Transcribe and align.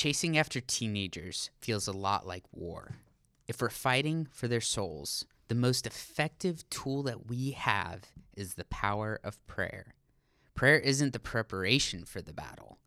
Chasing 0.00 0.38
after 0.38 0.62
teenagers 0.62 1.50
feels 1.60 1.86
a 1.86 1.92
lot 1.92 2.26
like 2.26 2.44
war. 2.52 2.96
If 3.46 3.60
we're 3.60 3.68
fighting 3.68 4.28
for 4.32 4.48
their 4.48 4.62
souls, 4.62 5.26
the 5.48 5.54
most 5.54 5.86
effective 5.86 6.64
tool 6.70 7.02
that 7.02 7.28
we 7.28 7.50
have 7.50 8.04
is 8.34 8.54
the 8.54 8.64
power 8.64 9.20
of 9.22 9.46
prayer. 9.46 9.92
Prayer 10.54 10.78
isn't 10.78 11.12
the 11.12 11.18
preparation 11.18 12.06
for 12.06 12.22
the 12.22 12.32
battle, 12.32 12.78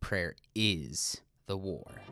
prayer 0.00 0.34
is 0.56 1.20
the 1.46 1.56
war. 1.56 2.02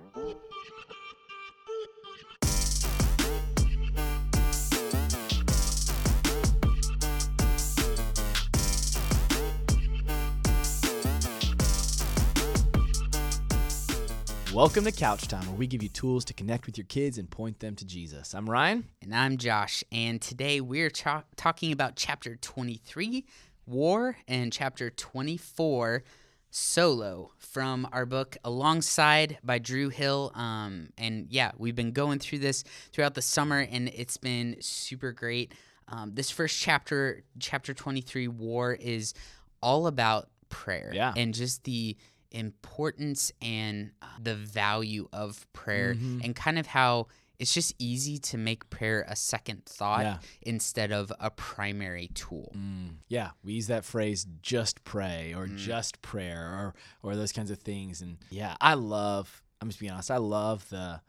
Welcome 14.54 14.84
to 14.84 14.92
Couch 14.92 15.26
Time, 15.26 15.44
where 15.46 15.56
we 15.56 15.66
give 15.66 15.82
you 15.82 15.88
tools 15.88 16.24
to 16.26 16.32
connect 16.32 16.66
with 16.66 16.78
your 16.78 16.84
kids 16.86 17.18
and 17.18 17.28
point 17.28 17.58
them 17.58 17.74
to 17.74 17.84
Jesus. 17.84 18.34
I'm 18.34 18.48
Ryan. 18.48 18.84
And 19.02 19.12
I'm 19.12 19.36
Josh, 19.36 19.82
and 19.90 20.22
today 20.22 20.60
we're 20.60 20.90
cha- 20.90 21.24
talking 21.34 21.72
about 21.72 21.96
chapter 21.96 22.36
23, 22.36 23.24
War, 23.66 24.16
and 24.28 24.52
chapter 24.52 24.90
24, 24.90 26.04
Solo, 26.52 27.32
from 27.36 27.88
our 27.92 28.06
book 28.06 28.36
Alongside 28.44 29.38
by 29.42 29.58
Drew 29.58 29.88
Hill. 29.88 30.30
Um, 30.36 30.90
and 30.96 31.26
yeah, 31.30 31.50
we've 31.58 31.74
been 31.74 31.90
going 31.90 32.20
through 32.20 32.38
this 32.38 32.62
throughout 32.92 33.14
the 33.14 33.22
summer, 33.22 33.58
and 33.58 33.88
it's 33.88 34.18
been 34.18 34.56
super 34.60 35.10
great. 35.10 35.52
Um, 35.88 36.12
this 36.14 36.30
first 36.30 36.56
chapter, 36.60 37.24
chapter 37.40 37.74
23, 37.74 38.28
War, 38.28 38.72
is 38.72 39.14
all 39.60 39.88
about 39.88 40.28
prayer 40.48 40.92
Yeah. 40.94 41.12
and 41.16 41.34
just 41.34 41.64
the 41.64 41.96
importance 42.34 43.32
and 43.40 43.92
uh, 44.02 44.06
the 44.22 44.34
value 44.34 45.08
of 45.12 45.46
prayer 45.52 45.94
Mm-hmm. 45.94 46.20
and 46.24 46.36
kind 46.36 46.58
of 46.58 46.66
how 46.66 47.06
it's 47.38 47.52
just 47.52 47.74
easy 47.78 48.16
to 48.18 48.38
make 48.38 48.70
prayer 48.70 49.04
a 49.08 49.16
second 49.16 49.64
thought 49.66 50.02
Yeah. 50.02 50.18
instead 50.42 50.92
of 50.92 51.12
a 51.18 51.30
primary 51.30 52.08
tool. 52.14 52.52
Mm, 52.56 52.96
yeah, 53.08 53.30
we 53.42 53.54
use 53.54 53.66
that 53.68 53.84
phrase 53.84 54.26
"just 54.42 54.84
pray" 54.84 55.32
or 55.34 55.46
"just 55.48 56.00
prayer" 56.02 56.42
or 56.42 56.74
or 57.02 57.16
those 57.16 57.32
kinds 57.32 57.50
of 57.50 57.58
things. 57.58 58.02
And 58.02 58.18
yeah, 58.30 58.54
I 58.60 58.74
love. 58.74 59.42
I'm 59.60 59.68
just 59.68 59.80
being 59.80 59.90
honest. 59.92 60.10
I 60.10 60.18
love 60.18 60.68
the 60.68 61.00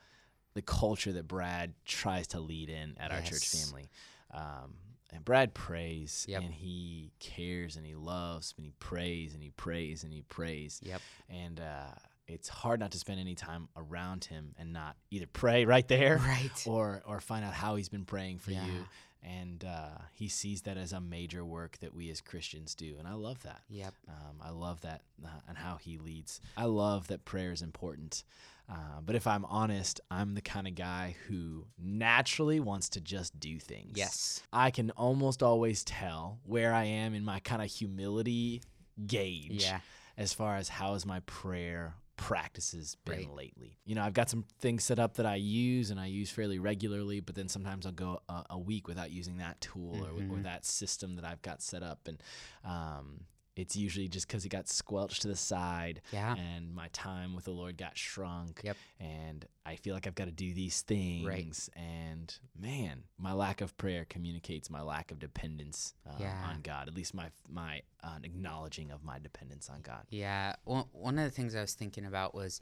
the 0.56 0.62
culture 0.62 1.12
that 1.14 1.28
Brad 1.28 1.74
tries 1.86 2.28
to 2.28 2.40
lead 2.40 2.70
in 2.70 2.96
at 3.00 3.12
our 3.12 3.22
church 3.22 3.48
family. 3.50 3.90
Um, 4.34 4.76
and 5.16 5.26
Brad 5.26 5.54
prays 5.54 6.26
Yep. 6.28 6.42
and 6.44 6.54
he 6.54 7.12
cares 7.20 7.76
and 7.78 7.86
he 7.86 7.96
loves 7.96 8.54
and 8.58 8.66
he 8.66 8.74
prays 8.80 9.34
and 9.34 9.42
he 9.42 9.50
prays 9.52 10.04
and 10.04 10.14
he 10.14 10.22
prays. 10.24 10.80
Yep. 10.84 11.02
And 11.30 11.60
uh, 11.60 11.92
it's 12.28 12.50
hard 12.50 12.80
not 12.80 12.92
to 12.92 12.98
spend 12.98 13.20
any 13.20 13.36
time 13.36 13.70
around 13.78 14.26
him 14.26 14.54
and 14.60 14.74
not 14.74 14.96
either 15.12 15.28
pray 15.32 15.66
right 15.66 15.88
there 15.88 16.18
Right. 16.26 16.64
or 16.68 17.02
or 17.06 17.20
find 17.20 17.46
out 17.46 17.54
how 17.54 17.76
he's 17.76 17.90
been 17.90 18.06
praying 18.06 18.40
for 18.40 18.52
Yeah. 18.52 18.66
you 18.66 18.86
and 19.26 19.64
uh, 19.66 19.98
he 20.14 20.28
sees 20.28 20.62
that 20.64 20.78
as 20.78 20.94
a 20.94 21.02
major 21.02 21.44
work 21.44 21.78
that 21.80 21.94
we 21.96 22.10
as 22.12 22.22
christians 22.22 22.76
do 22.76 22.96
and 23.00 23.08
i 23.08 23.14
love 23.14 23.42
that 23.44 23.62
Yep. 23.70 23.94
um, 24.08 24.36
i 24.42 24.50
love 24.52 24.82
that 24.82 25.02
uh, 25.26 25.30
and 25.48 25.58
how 25.58 25.78
he 25.78 25.98
leads 25.98 26.40
i 26.56 26.66
love 26.66 27.08
that 27.08 27.26
prayer 27.26 27.52
is 27.52 27.62
important 27.62 28.24
uh, 28.70 29.00
but 29.06 29.16
if 29.16 29.26
i'm 29.28 29.46
honest 29.46 30.00
i'm 30.12 30.36
the 30.36 30.42
kind 30.42 30.68
of 30.68 30.76
guy 30.76 31.16
who 31.28 31.66
naturally 31.78 32.60
wants 32.60 32.90
to 32.90 33.02
just 33.02 33.40
do 33.40 33.60
things 33.60 33.94
Yes. 33.98 34.42
i 34.54 34.70
can 34.72 34.92
almost 34.92 35.42
always 35.42 35.84
tell 35.84 36.40
where 36.46 36.74
i 36.74 36.84
am 36.84 37.14
in 37.14 37.24
my 37.26 37.40
kind 37.40 37.62
of 37.62 37.70
humility 37.72 38.62
gauge 39.08 39.64
Yeah. 39.64 39.80
as 40.18 40.34
far 40.34 40.56
as 40.58 40.70
how 40.70 40.94
is 40.94 41.06
my 41.06 41.20
prayer 41.22 41.96
practices 42.18 42.96
been 43.06 43.20
Right. 43.28 43.30
lately. 43.36 43.78
You 43.86 43.96
know, 43.96 44.04
I've 44.04 44.14
got 44.14 44.30
some 44.30 44.46
things 44.60 44.84
set 44.84 45.00
up 45.00 45.16
that 45.16 45.26
I 45.26 45.36
use 45.36 45.92
and 45.92 46.00
I 46.00 46.06
use 46.08 46.30
fairly 46.30 46.60
regularly, 46.60 47.20
but 47.20 47.36
then 47.36 47.48
sometimes 47.50 47.86
I'll 47.86 47.92
go 47.92 48.22
a, 48.30 48.44
a 48.52 48.58
week 48.58 48.88
without 48.88 49.12
using 49.12 49.38
that 49.38 49.60
tool 49.62 50.06
or, 50.06 50.10
or 50.12 50.38
Mhm. 50.38 50.44
that 50.44 50.66
system 50.66 51.16
that 51.18 51.26
I've 51.26 51.42
got 51.42 51.62
set 51.62 51.84
up. 51.84 52.08
And 52.08 52.22
um, 52.64 53.22
it's 53.56 53.76
usually 53.76 54.08
just 54.08 54.28
because 54.28 54.44
it 54.46 54.50
got 54.50 54.68
squelched 54.68 55.22
to 55.22 55.28
the 55.30 55.36
side 55.36 56.02
Yeah. 56.12 56.36
and 56.36 56.74
my 56.76 56.90
time 56.90 57.36
with 57.36 57.46
the 57.46 57.52
Lord 57.52 57.78
got 57.78 57.98
shrunk. 57.98 58.62
Yep. 58.64 58.78
And 59.00 59.46
I 59.66 59.78
feel 59.78 59.94
like 59.94 60.06
I've 60.08 60.16
got 60.16 60.26
to 60.26 60.32
do 60.32 60.54
these 60.54 60.82
things. 60.82 61.70
And 61.76 62.38
man, 62.60 63.04
my 63.18 63.32
lack 63.34 63.62
of 63.62 63.78
prayer 63.78 64.06
communicates 64.10 64.70
my 64.70 64.82
lack 64.82 65.10
of 65.12 65.20
dependence 65.20 65.94
uh, 66.06 66.14
Yeah. 66.20 66.50
on 66.50 66.62
God. 66.62 66.88
At 66.90 66.96
least 66.96 67.14
my 67.14 67.30
my 67.50 67.82
uh, 68.04 68.18
acknowledging 68.24 68.92
of 68.92 69.04
my 69.04 69.20
dependence 69.20 69.70
on 69.70 69.82
God. 69.82 70.04
Yeah. 70.10 70.56
One, 70.66 70.86
one 70.92 71.18
of 71.18 71.24
the 71.26 71.32
things 71.32 71.56
I 71.56 71.62
was 71.62 71.74
thinking 71.74 72.06
about 72.06 72.36
was 72.36 72.60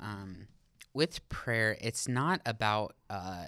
um, 0.00 0.48
with 0.92 1.26
prayer, 1.28 1.76
it's 1.80 2.08
not 2.08 2.40
about 2.44 2.96
uh, 3.08 3.44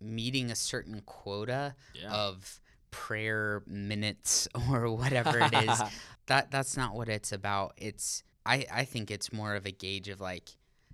meeting 0.00 0.50
a 0.50 0.56
certain 0.56 1.00
quota 1.06 1.74
Yeah. 1.94 2.12
of 2.12 2.60
prayer 2.94 3.62
minutes 3.66 4.46
or 4.70 4.88
whatever 4.94 5.38
it 5.40 5.52
is. 5.52 5.82
that 6.26 6.50
that's 6.52 6.76
not 6.76 6.94
what 6.94 7.08
it's 7.08 7.32
about. 7.32 7.74
It's 7.76 8.22
I, 8.46 8.64
I 8.72 8.84
think 8.84 9.10
it's 9.10 9.32
more 9.32 9.56
of 9.56 9.66
a 9.66 9.72
gauge 9.72 10.08
of 10.08 10.20
like 10.20 10.50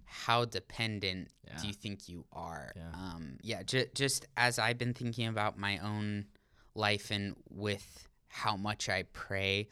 how 0.06 0.44
dependent 0.44 1.28
Yeah. 1.46 1.58
do 1.60 1.68
you 1.68 1.74
think 1.74 2.08
you 2.08 2.24
are? 2.32 2.72
Yeah. 2.74 2.82
Um, 2.94 3.36
yeah, 3.42 3.62
ju- 3.62 3.86
just 3.94 4.26
as 4.36 4.58
I've 4.58 4.78
been 4.78 4.94
thinking 4.94 5.26
about 5.28 5.58
my 5.58 5.78
own 5.78 6.24
life 6.74 7.10
and 7.10 7.36
with 7.50 8.08
how 8.28 8.56
much 8.56 8.88
I 8.88 9.02
pray, 9.12 9.68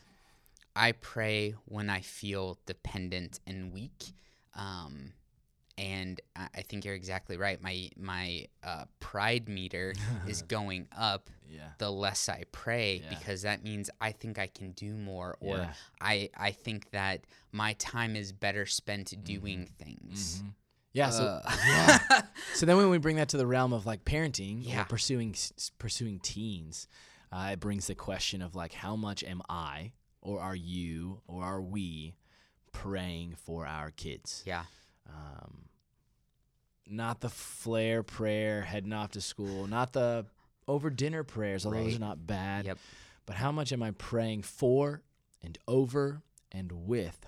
I 0.77 0.93
pray 0.93 1.55
when 1.65 1.89
I 1.91 2.00
feel 2.03 2.59
dependent 2.66 3.41
and 3.47 3.72
weak. 3.72 4.12
Um, 4.55 5.12
and 5.77 6.21
I, 6.37 6.49
I 6.56 6.62
think 6.62 6.84
you're 6.84 6.95
exactly 6.95 7.37
right. 7.37 7.60
My 7.62 7.89
my 7.97 8.47
uh, 8.62 8.84
pride 9.00 9.49
meter 9.49 9.95
is 10.28 10.43
going 10.43 10.89
up 10.97 11.31
yeah. 11.48 11.70
the 11.78 11.91
less 11.91 12.28
I 12.28 12.44
pray 12.53 13.00
Yeah. 13.03 13.09
because 13.19 13.42
that 13.42 13.62
means 13.64 13.91
I 14.00 14.12
think 14.12 14.38
I 14.38 14.47
can 14.47 14.72
do 14.72 14.94
more 14.94 15.36
or 15.41 15.56
Yeah. 15.59 15.72
I 16.00 16.31
I 16.36 16.50
think 16.53 16.91
that 16.91 17.22
my 17.53 17.72
time 17.75 18.14
is 18.16 18.32
better 18.32 18.66
spent 18.66 19.25
doing 19.25 19.66
things. 19.78 20.42
Mhm. 20.42 20.54
Yeah. 20.92 21.10
So 21.10 21.25
Uh, 21.25 21.56
yeah. 21.66 22.22
so 22.54 22.66
then 22.66 22.76
when 22.76 22.91
we 22.91 22.98
bring 22.98 23.16
that 23.16 23.28
to 23.31 23.36
the 23.36 23.47
realm 23.47 23.72
of 23.72 23.86
like 23.86 24.04
parenting 24.04 24.64
Yeah. 24.64 24.82
or 24.82 24.84
pursuing 24.84 25.34
pursuing 25.78 26.20
teens, 26.20 26.86
uh, 27.32 27.50
it 27.53 27.60
brings 27.60 27.86
the 27.86 27.94
question 27.94 28.42
of 28.42 28.54
like 28.54 28.72
how 28.72 28.97
much 28.97 29.22
am 29.25 29.42
I 29.48 29.92
or 30.20 30.41
are 30.41 30.56
you 30.56 31.22
or 31.26 31.44
are 31.44 31.62
we 31.62 32.16
praying 32.72 33.34
for 33.36 33.66
our 33.66 33.91
kids? 33.91 34.42
yeah. 34.47 34.65
Um, 35.09 35.65
not 36.86 37.20
the 37.20 37.28
flare 37.28 38.03
prayer 38.03 38.62
heading 38.62 38.92
off 38.92 39.10
to 39.12 39.20
school, 39.20 39.66
not 39.66 39.92
the 39.92 40.26
over 40.69 40.91
dinner 40.91 41.25
prayers, 41.25 41.67
although 41.67 41.83
those 41.83 41.97
are 41.97 42.01
not 42.01 42.27
bad. 42.27 42.67
Yep. 42.67 42.79
But 43.27 43.37
how 43.37 43.51
much 43.51 43.73
am 43.73 43.83
I 43.83 43.91
praying 43.91 44.43
for 44.43 45.03
and 45.43 45.59
over 45.67 46.23
and 46.53 46.71
with 46.73 47.27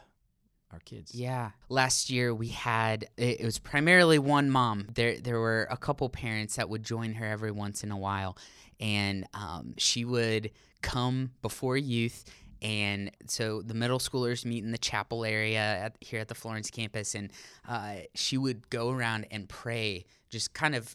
our 0.71 0.79
kids? 0.81 1.15
Yeah. 1.15 1.51
Last 1.69 2.11
year 2.11 2.35
we 2.35 2.49
had 2.49 3.09
it, 3.17 3.41
it 3.41 3.45
was 3.45 3.59
primarily 3.59 4.19
one 4.19 4.51
mom. 4.51 4.87
There 4.95 5.19
there 5.19 5.41
were 5.41 5.67
a 5.71 5.77
couple 5.77 6.09
parents 6.09 6.57
that 6.57 6.69
would 6.69 6.83
join 6.83 7.15
her 7.15 7.27
every 7.27 7.51
once 7.51 7.83
in 7.83 7.91
a 7.91 7.99
while, 7.99 8.37
and 8.79 9.27
um, 9.35 9.75
she 9.79 10.05
would 10.05 10.53
come 10.83 11.33
before 11.43 11.77
youth. 11.77 12.25
And 12.63 13.11
so 13.27 13.63
the 13.63 13.73
middle 13.73 13.99
schoolers 13.99 14.45
meet 14.45 14.65
in 14.65 14.71
the 14.71 14.79
chapel 14.79 15.25
area 15.25 15.61
at, 15.61 15.97
here 16.01 16.21
at 16.21 16.29
the 16.29 16.35
Florence 16.35 16.71
campus, 16.71 17.15
and 17.15 17.33
uh, 17.67 17.97
she 18.15 18.37
would 18.37 18.69
go 18.69 18.91
around 18.91 19.27
and 19.31 19.49
pray, 19.49 20.05
just 20.29 20.53
kind 20.53 20.75
of 20.75 20.95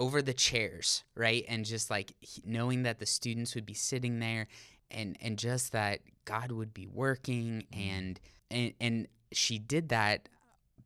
over 0.00 0.20
the 0.22 0.32
chairs, 0.34 1.04
right? 1.14 1.44
And 1.46 1.64
just 1.64 1.90
like 1.90 2.14
knowing 2.44 2.82
that 2.84 2.98
the 2.98 3.06
students 3.06 3.54
would 3.54 3.66
be 3.66 3.74
sitting 3.74 4.18
there 4.18 4.48
and 4.90 5.16
and 5.20 5.38
just 5.38 5.70
that 5.72 6.00
God 6.24 6.50
would 6.50 6.74
be 6.74 6.86
working 6.88 7.66
and 7.72 8.18
and 8.50 8.72
and 8.80 9.06
she 9.32 9.58
did 9.60 9.90
that 9.90 10.28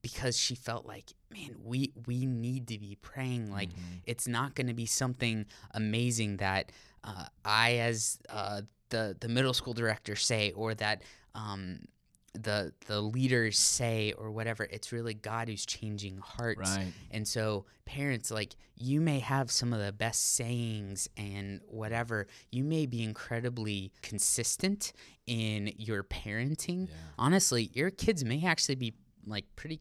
because 0.02 0.36
she 0.36 0.54
felt 0.54 0.84
like 0.84 1.14
man 1.32 1.54
we 1.62 1.92
we 2.06 2.26
need 2.26 2.68
to 2.68 2.78
be 2.78 2.98
praying 3.00 3.50
like 3.50 3.70
Mhm. 3.70 4.00
it's 4.04 4.28
not 4.28 4.54
going 4.54 4.66
to 4.66 4.74
be 4.74 4.84
something 4.84 5.46
amazing 5.70 6.36
that 6.38 6.70
uh, 7.02 7.24
I 7.44 7.76
as 7.78 8.18
uh, 8.28 8.62
the 8.90 9.16
the 9.18 9.28
middle 9.28 9.54
school 9.54 9.72
director 9.74 10.16
say 10.16 10.50
or 10.52 10.74
that 10.74 11.02
um, 11.34 11.86
the 12.34 12.72
the 12.86 13.00
leaders 13.00 13.58
say 13.58 14.12
or 14.18 14.30
whatever 14.30 14.64
it's 14.64 14.90
really 14.92 15.14
God 15.14 15.48
who's 15.48 15.64
changing 15.64 16.18
hearts 16.18 16.58
Right. 16.76 16.92
and 17.10 17.26
so, 17.26 17.64
parents, 17.84 18.30
like, 18.30 18.56
you 18.76 19.00
may 19.00 19.20
have 19.20 19.50
some 19.50 19.72
of 19.72 19.78
the 19.80 19.92
best 19.92 20.34
sayings 20.34 21.08
and 21.16 21.60
whatever. 21.68 22.26
You 22.50 22.64
may 22.64 22.86
be 22.86 23.02
incredibly 23.04 23.92
consistent 24.02 24.92
in 25.26 25.72
your 25.76 26.02
parenting. 26.02 26.88
Yeah. 26.88 26.94
Honestly, 27.18 27.70
your 27.74 27.90
kids 27.90 28.24
may 28.24 28.44
actually 28.44 28.74
be, 28.76 28.94
like, 29.26 29.44
pretty 29.54 29.80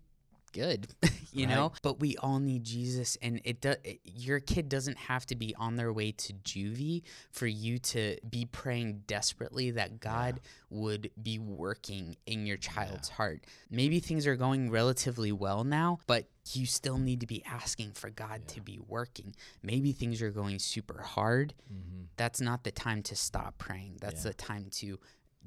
good, 0.54 0.88
you 1.34 1.46
Right. 1.46 1.54
know. 1.56 1.74
But 1.82 2.00
we 2.00 2.16
all 2.18 2.40
need 2.40 2.64
Jesus, 2.64 3.18
and 3.22 3.42
it 3.44 3.60
does. 3.60 3.76
Your 4.06 4.40
kid 4.40 4.70
doesn't 4.70 4.98
have 4.98 5.26
to 5.28 5.36
be 5.36 5.54
on 5.56 5.76
their 5.76 5.92
way 5.92 6.12
to 6.14 6.34
juvie 6.34 7.02
for 7.32 7.48
you 7.48 7.80
to 7.80 8.18
be 8.30 8.46
praying 8.46 9.04
desperately 9.08 9.72
that 9.72 10.00
God 10.00 10.40
would 10.70 11.12
be 11.22 11.38
working 11.40 12.16
in 12.26 12.46
your 12.46 12.58
child's 12.58 13.10
heart. 13.10 13.44
Maybe 13.70 14.00
things 14.00 14.26
are 14.28 14.36
going 14.38 14.72
relatively 14.72 15.32
well 15.32 15.64
now, 15.64 16.00
but 16.08 16.30
you 16.54 16.66
still 16.66 16.98
need 16.98 17.20
to 17.22 17.28
be 17.28 17.44
asking 17.46 17.92
for 17.92 18.10
God 18.10 18.48
to 18.50 18.62
be 18.62 18.80
working. 18.88 19.36
Maybe 19.62 19.92
things 19.92 20.22
are 20.22 20.32
going 20.32 20.60
super 20.60 21.02
hard. 21.02 21.54
Mm-hmm. 21.72 22.04
That's 22.18 22.42
not 22.42 22.64
the 22.64 22.72
time 22.72 23.02
to 23.04 23.16
stop 23.16 23.58
praying. 23.58 23.98
That's 24.02 24.24
Yeah. 24.24 24.32
the 24.32 24.34
time 24.36 24.68
to 24.72 25.00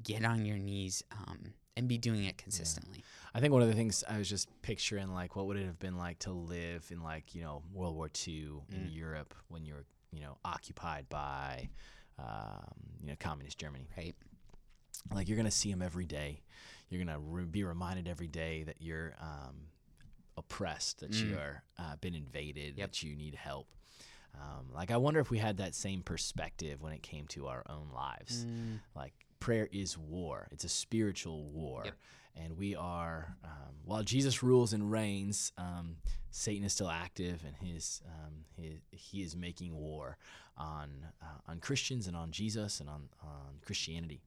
get 0.03 0.23
on 0.25 0.45
your 0.45 0.57
knees 0.57 1.03
um, 1.11 1.53
and 1.75 1.87
be 1.87 1.97
doing 1.97 2.23
it 2.25 2.37
consistently. 2.37 3.03
I 3.37 3.39
think 3.39 3.53
one 3.53 3.61
of 3.61 3.67
the 3.67 3.75
things 3.75 4.03
I 4.09 4.17
was 4.17 4.27
just 4.27 4.49
picturing, 4.63 5.13
like, 5.13 5.35
what 5.35 5.45
would 5.45 5.57
it 5.57 5.65
have 5.67 5.77
been 5.77 5.95
like 5.95 6.17
to 6.19 6.31
live 6.31 6.87
in, 6.89 7.03
like, 7.03 7.35
you 7.35 7.41
know, 7.43 7.61
World 7.71 7.95
War 7.95 8.09
II 8.27 8.47
in 8.71 8.89
Europe 8.89 9.35
when 9.47 9.63
you're, 9.63 9.85
you 10.11 10.21
know, 10.21 10.39
occupied 10.43 11.07
by, 11.07 11.69
um, 12.17 12.73
you 12.99 13.09
know, 13.09 13.15
communist 13.19 13.59
Germany. 13.59 13.87
Right. 13.95 14.15
Like, 15.13 15.27
you're 15.27 15.37
gonna 15.37 15.51
see 15.51 15.69
them 15.69 15.83
every 15.83 16.07
day. 16.07 16.41
You're 16.89 17.03
gonna 17.05 17.19
re- 17.19 17.45
be 17.45 17.63
reminded 17.63 18.07
every 18.07 18.27
day 18.27 18.63
that 18.63 18.77
you're 18.81 19.13
um, 19.21 19.67
oppressed, 20.35 21.01
that 21.01 21.11
Mm. 21.11 21.29
you're 21.29 21.63
uh, 21.77 21.95
been 21.97 22.15
invaded, 22.15 22.75
Yep. 22.79 22.89
that 22.89 23.03
you 23.03 23.15
need 23.15 23.35
help. 23.35 23.67
Um, 24.33 24.71
like, 24.73 24.89
I 24.89 24.97
wonder 24.97 25.19
if 25.19 25.29
we 25.29 25.37
had 25.37 25.57
that 25.57 25.75
same 25.75 26.01
perspective 26.01 26.81
when 26.81 26.91
it 26.91 27.03
came 27.03 27.27
to 27.27 27.45
our 27.45 27.63
own 27.69 27.91
lives 27.93 28.45
Mm, 28.45 28.79
like 28.95 29.13
prayer 29.39 29.67
is 29.71 29.97
war 29.97 30.47
it's 30.51 30.63
a 30.63 30.69
spiritual 30.69 31.45
war 31.45 31.81
Yep. 31.85 31.93
and 32.35 32.57
we 32.57 32.75
are 32.75 33.35
um, 33.43 33.75
while 33.85 34.03
jesus 34.03 34.41
rules 34.43 34.73
and 34.73 34.91
reigns 34.91 35.51
um, 35.57 35.97
satan 36.31 36.63
is 36.65 36.73
still 36.73 36.89
active 36.89 37.43
and 37.45 37.55
his, 37.71 38.01
um, 38.07 38.33
his 38.61 38.79
he 38.91 39.21
is 39.21 39.35
making 39.35 39.75
war 39.75 40.17
on 40.57 40.89
uh, 41.21 41.51
on 41.51 41.59
christians 41.59 42.07
and 42.07 42.15
on 42.15 42.31
jesus 42.31 42.79
and 42.79 42.89
on, 42.89 43.09
on 43.21 43.59
christianity 43.65 44.21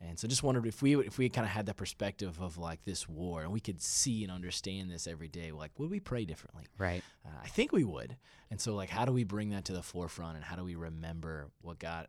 and 0.00 0.18
so 0.18 0.26
just 0.28 0.42
wondered 0.42 0.66
if 0.66 0.82
we 0.82 0.96
if 1.06 1.16
we 1.18 1.28
kind 1.28 1.46
of 1.46 1.50
had 1.52 1.66
that 1.66 1.76
perspective 1.76 2.40
of 2.40 2.58
like 2.58 2.84
this 2.84 3.08
war 3.08 3.42
and 3.42 3.52
we 3.52 3.60
could 3.60 3.80
see 3.80 4.22
and 4.24 4.32
understand 4.32 4.90
this 4.90 5.06
every 5.06 5.28
day 5.28 5.50
like 5.52 5.70
would 5.78 5.90
we 5.90 6.00
pray 6.00 6.24
differently 6.24 6.64
right. 6.78 7.02
uh, 7.24 7.30
I 7.42 7.48
think 7.48 7.72
we 7.72 7.84
would. 7.84 8.16
And 8.50 8.60
so, 8.60 8.74
like, 8.76 8.90
how 8.90 9.04
do 9.04 9.10
we 9.10 9.24
bring 9.24 9.50
that 9.50 9.64
to 9.64 9.72
the 9.72 9.82
forefront, 9.82 10.36
and 10.36 10.44
how 10.44 10.54
do 10.54 10.62
we 10.62 10.76
remember 10.76 11.48
what 11.62 11.80
God 11.80 12.06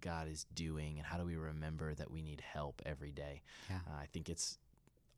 God 0.00 0.28
is 0.28 0.46
doing, 0.54 0.98
and 0.98 1.06
how 1.06 1.18
do 1.18 1.24
we 1.24 1.36
remember 1.36 1.94
that 1.94 2.10
we 2.10 2.22
need 2.22 2.40
help 2.40 2.82
every 2.86 3.10
day? 3.12 3.42
Yeah. 3.68 3.78
Uh, 3.86 3.96
I 4.02 4.06
think 4.06 4.28
it's 4.28 4.58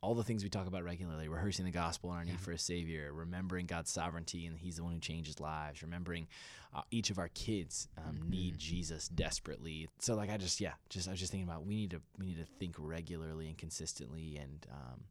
all 0.01 0.15
the 0.15 0.23
things 0.23 0.43
we 0.43 0.49
talk 0.49 0.67
about 0.67 0.83
regularly: 0.83 1.27
rehearsing 1.27 1.65
the 1.65 1.71
gospel 1.71 2.09
and 2.11 2.17
our 2.19 2.25
need 2.25 2.31
Yeah. 2.33 2.37
for 2.37 2.51
a 2.51 2.57
Savior, 2.57 3.13
remembering 3.13 3.67
God's 3.67 3.91
sovereignty 3.91 4.45
and 4.47 4.57
He's 4.57 4.77
the 4.77 4.83
one 4.83 4.93
who 4.93 4.99
changes 4.99 5.39
lives, 5.39 5.81
remembering 5.83 6.27
uh, 6.73 6.81
each 6.89 7.09
of 7.11 7.19
our 7.19 7.27
kids 7.29 7.87
um, 7.97 8.15
Mm-hmm. 8.15 8.29
need 8.29 8.57
Jesus 8.57 9.07
desperately. 9.09 9.87
So, 9.99 10.15
like, 10.15 10.29
I 10.29 10.37
just 10.37 10.59
yeah, 10.59 10.73
just 10.89 11.07
I 11.07 11.11
was 11.11 11.19
just 11.19 11.31
thinking 11.31 11.47
about 11.47 11.65
we 11.65 11.75
need 11.75 11.91
to 11.91 12.01
we 12.17 12.25
need 12.25 12.37
to 12.37 12.45
think 12.59 12.75
regularly 12.79 13.47
and 13.47 13.57
consistently, 13.57 14.37
and 14.41 14.65
um, 14.71 15.01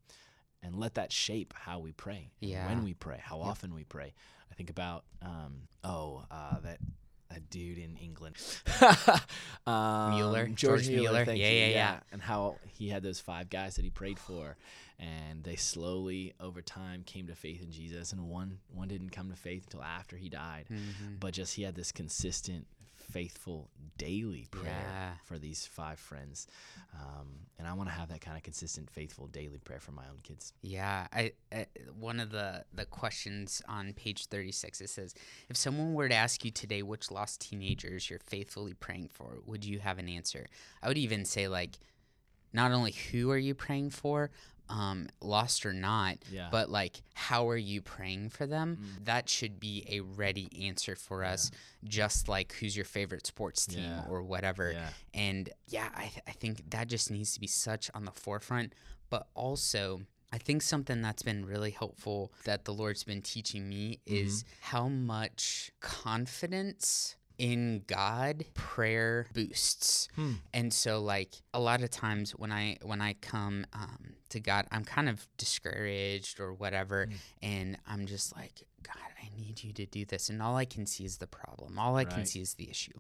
and 0.62 0.75
let 0.75 0.95
that 0.95 1.12
shape 1.12 1.55
how 1.57 1.79
we 1.79 1.93
pray, 1.93 2.31
Yeah. 2.41 2.67
when 2.67 2.83
we 2.85 2.93
pray, 2.95 3.19
how 3.23 3.41
often 3.41 3.73
we 3.75 3.85
pray. 3.85 4.12
I 4.51 4.55
think 4.55 4.71
about 4.71 5.05
um, 5.23 5.69
oh 5.85 6.25
uh, 6.31 6.59
that 6.61 6.79
that 7.31 7.49
dude 7.50 7.79
in 7.79 7.97
England, 7.97 8.37
um, 9.67 10.15
Mueller, 10.15 10.47
George, 10.47 10.56
George 10.56 10.88
Mueller, 10.88 11.03
Mueller. 11.11 11.25
thank 11.25 11.38
Yeah, 11.41 11.50
you, 11.50 11.59
yeah, 11.61 11.67
yeah. 11.69 12.00
and 12.12 12.21
how 12.23 12.56
he 12.69 12.88
had 12.88 13.03
those 13.03 13.21
five 13.21 13.50
guys 13.50 13.77
that 13.77 13.85
he 13.85 13.91
prayed 13.91 14.19
for, 14.19 14.56
and 14.99 15.44
they 15.44 15.56
slowly 15.56 16.35
over 16.41 16.61
time 16.62 17.03
came 17.05 17.27
to 17.29 17.35
faith 17.35 17.62
in 17.62 17.71
Jesus, 17.71 18.12
and 18.12 18.29
one 18.29 18.59
one 18.75 18.88
didn't 18.88 19.11
come 19.11 19.31
to 19.31 19.37
faith 19.37 19.65
until 19.65 19.82
after 19.82 20.17
he 20.17 20.29
died, 20.29 20.67
Mhm. 20.71 21.21
but 21.21 21.32
just 21.35 21.55
he 21.55 21.62
had 21.62 21.75
this 21.75 21.93
consistent, 21.93 22.67
faithful, 23.11 23.71
daily 23.99 24.47
prayer 24.51 24.67
Yeah. 24.89 25.12
for 25.25 25.39
these 25.39 25.67
five 25.67 25.99
friends, 25.99 26.47
um, 26.95 27.29
and 27.59 27.67
I 27.69 27.73
want 27.75 27.89
to 27.89 27.95
have 27.95 28.09
that 28.09 28.21
kind 28.21 28.37
of 28.37 28.43
consistent, 28.43 28.91
faithful, 28.91 29.27
daily 29.27 29.59
prayer 29.59 29.81
for 29.81 29.93
my 29.93 30.05
own 30.09 30.19
kids. 30.23 30.53
Yeah, 30.62 31.07
I, 31.12 31.33
I 31.53 31.67
one 31.99 32.21
of 32.21 32.31
the 32.31 32.65
the 32.73 32.85
questions 32.87 33.62
on 33.69 33.93
page 33.93 34.27
36 34.27 34.81
it 34.81 34.91
says 34.91 35.15
if 35.49 35.57
someone 35.57 35.95
were 35.95 36.09
to 36.09 36.15
ask 36.15 36.45
you 36.45 36.51
today 36.51 36.83
which 36.83 37.11
lost 37.11 37.41
teenagers 37.41 38.09
you're 38.09 38.19
faithfully 38.21 38.75
praying 38.75 39.09
for, 39.12 39.39
would 39.47 39.65
you 39.65 39.79
have 39.81 39.99
an 39.99 40.09
answer? 40.09 40.47
I 40.83 40.89
would 40.89 40.99
even 40.99 41.25
say 41.25 41.49
like 41.49 41.79
not 42.53 42.73
only 42.73 42.93
who 42.93 43.31
are 43.31 43.39
you 43.39 43.55
praying 43.55 43.91
for, 43.91 44.31
um, 44.70 45.08
lost 45.20 45.67
or 45.67 45.72
not, 45.75 46.17
Yeah. 46.31 46.49
but 46.50 46.70
like 46.70 47.02
how 47.14 47.49
are 47.50 47.56
you 47.56 47.82
praying 47.82 48.31
for 48.31 48.46
them? 48.46 48.78
That 49.05 49.28
should 49.28 49.61
be 49.61 49.84
a 49.90 50.00
ready 50.00 50.49
answer 50.67 50.96
for 50.96 51.25
us, 51.25 51.50
just 51.84 52.28
like 52.28 52.52
who's 52.55 52.75
your 52.76 52.84
favorite 52.87 53.26
sports 53.26 53.67
team 53.67 53.84
Yeah. 53.84 54.05
or 54.08 54.22
whatever. 54.22 54.72
Yeah. 54.72 54.88
And 55.12 55.50
yeah, 55.69 55.88
I, 55.94 56.02
th- 56.06 56.22
I 56.26 56.32
think 56.32 56.70
that 56.70 56.88
just 56.88 57.11
needs 57.11 57.34
to 57.34 57.40
be 57.40 57.46
such 57.49 57.90
on 57.94 58.05
the 58.05 58.12
forefront. 58.12 58.75
But 59.11 59.26
also, 59.34 60.02
I 60.32 60.38
think 60.38 60.62
something 60.62 61.02
that's 61.02 61.25
been 61.25 61.44
really 61.44 61.73
helpful 61.73 62.32
that 62.44 62.64
the 62.64 62.73
Lord's 62.73 63.02
been 63.02 63.23
teaching 63.23 63.69
me 63.69 63.99
is 64.06 64.44
how 64.61 64.87
much 64.88 65.73
confidence 65.81 67.16
in 67.40 67.82
God 67.87 68.44
prayer 68.54 69.26
boosts. 69.32 70.08
Hmm. 70.14 70.34
And 70.52 70.72
so 70.75 71.00
like 71.00 71.34
a 71.54 71.58
lot 71.60 71.82
of 71.82 71.90
times 71.90 72.32
when 72.32 72.52
I 72.52 72.76
when 72.82 73.00
I 73.00 73.14
come 73.14 73.64
um, 73.72 74.12
to 74.28 74.40
God, 74.40 74.66
I'm 74.70 74.84
kind 74.84 75.08
of 75.08 75.26
discouraged 75.38 76.38
or 76.38 76.52
whatever 76.52 77.06
Hmm. 77.06 77.14
and 77.42 77.78
I'm 77.87 78.04
just 78.06 78.37
like 78.37 78.62
God, 78.82 78.96
I 79.22 79.28
need 79.40 79.62
you 79.64 79.72
to 79.72 79.87
do 79.87 80.04
this 80.04 80.28
and 80.28 80.42
all 80.42 80.56
I 80.56 80.66
can 80.66 80.84
see 80.87 81.04
is 81.04 81.16
the 81.16 81.26
problem. 81.26 81.78
All 81.78 81.96
I 81.96 82.04
can 82.04 82.26
see 82.26 82.40
is 82.40 82.54
the 82.54 82.69
issue. 82.70 82.98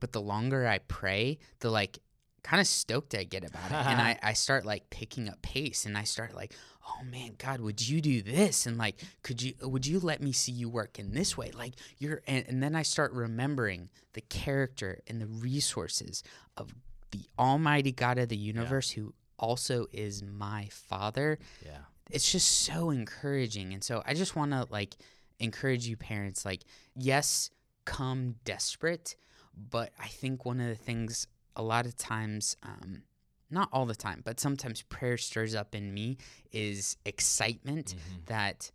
But 0.00 0.12
the 0.12 0.20
longer 0.20 0.66
I 0.68 0.78
pray, 0.78 1.38
the 1.60 1.70
like 1.70 1.98
kind 2.44 2.60
of 2.60 2.66
stoked 2.68 3.14
I 3.16 3.24
get 3.24 3.44
about 3.44 3.70
it. 3.70 3.74
and 3.74 4.00
I, 4.08 4.18
I 4.22 4.32
start 4.34 4.64
like 4.64 4.88
picking 4.90 5.28
up 5.28 5.42
pace 5.42 5.84
and 5.86 5.98
I 5.98 6.04
start 6.04 6.34
like, 6.34 6.54
oh 6.88 7.04
man, 7.04 7.34
God, 7.38 7.60
would 7.60 7.86
you 7.86 8.00
do 8.00 8.22
this? 8.22 8.66
And 8.66 8.78
like, 8.78 8.96
could 9.22 9.42
you, 9.42 9.54
would 9.62 9.86
you 9.86 10.00
let 10.00 10.20
me 10.22 10.32
see 10.32 10.52
you 10.52 10.68
work 10.68 10.98
in 10.98 11.12
this 11.12 11.36
way? 11.36 11.50
Like 11.52 11.74
you're, 11.98 12.22
and, 12.26 12.44
and 12.48 12.62
then 12.62 12.74
I 12.74 12.82
start 12.82 13.12
remembering 13.12 13.90
the 14.14 14.22
character 14.22 15.00
and 15.06 15.20
the 15.20 15.26
resources 15.26 16.22
of 16.56 16.74
the 17.10 17.20
almighty 17.38 17.92
God 17.92 18.18
of 18.18 18.28
the 18.28 18.36
universe 18.36 18.90
who 18.90 19.14
also 19.38 19.86
is 19.92 20.22
my 20.22 20.68
father 20.72 21.38
Yeah. 21.64 21.78
it's 22.10 22.30
just 22.32 22.48
so 22.62 22.90
encouraging 22.90 23.72
and 23.72 23.84
so 23.84 24.02
i 24.04 24.12
just 24.12 24.34
want 24.34 24.50
to 24.50 24.66
like 24.68 24.96
encourage 25.38 25.86
you 25.86 25.96
parents 25.96 26.44
like 26.44 26.62
yes 26.96 27.48
come 27.84 28.34
desperate 28.44 29.14
but 29.56 29.92
i 30.00 30.08
think 30.08 30.44
one 30.44 30.58
of 30.60 30.66
the 30.66 30.74
things 30.74 31.28
a 31.54 31.62
lot 31.62 31.86
of 31.86 31.96
times 31.96 32.56
um 32.64 33.02
not 33.50 33.68
all 33.72 33.86
the 33.86 33.94
time 33.94 34.20
but 34.24 34.38
sometimes 34.40 34.82
prayer 34.82 35.16
stirs 35.16 35.54
up 35.54 35.74
in 35.74 35.92
me 35.94 36.16
is 36.52 36.96
excitement 37.04 37.94
Mm-hmm. 37.96 38.20
that 38.26 38.70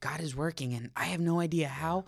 god 0.00 0.20
is 0.20 0.34
working 0.34 0.72
and 0.74 0.90
i 0.96 1.04
have 1.06 1.20
no 1.20 1.40
idea 1.40 1.68
how 1.68 2.04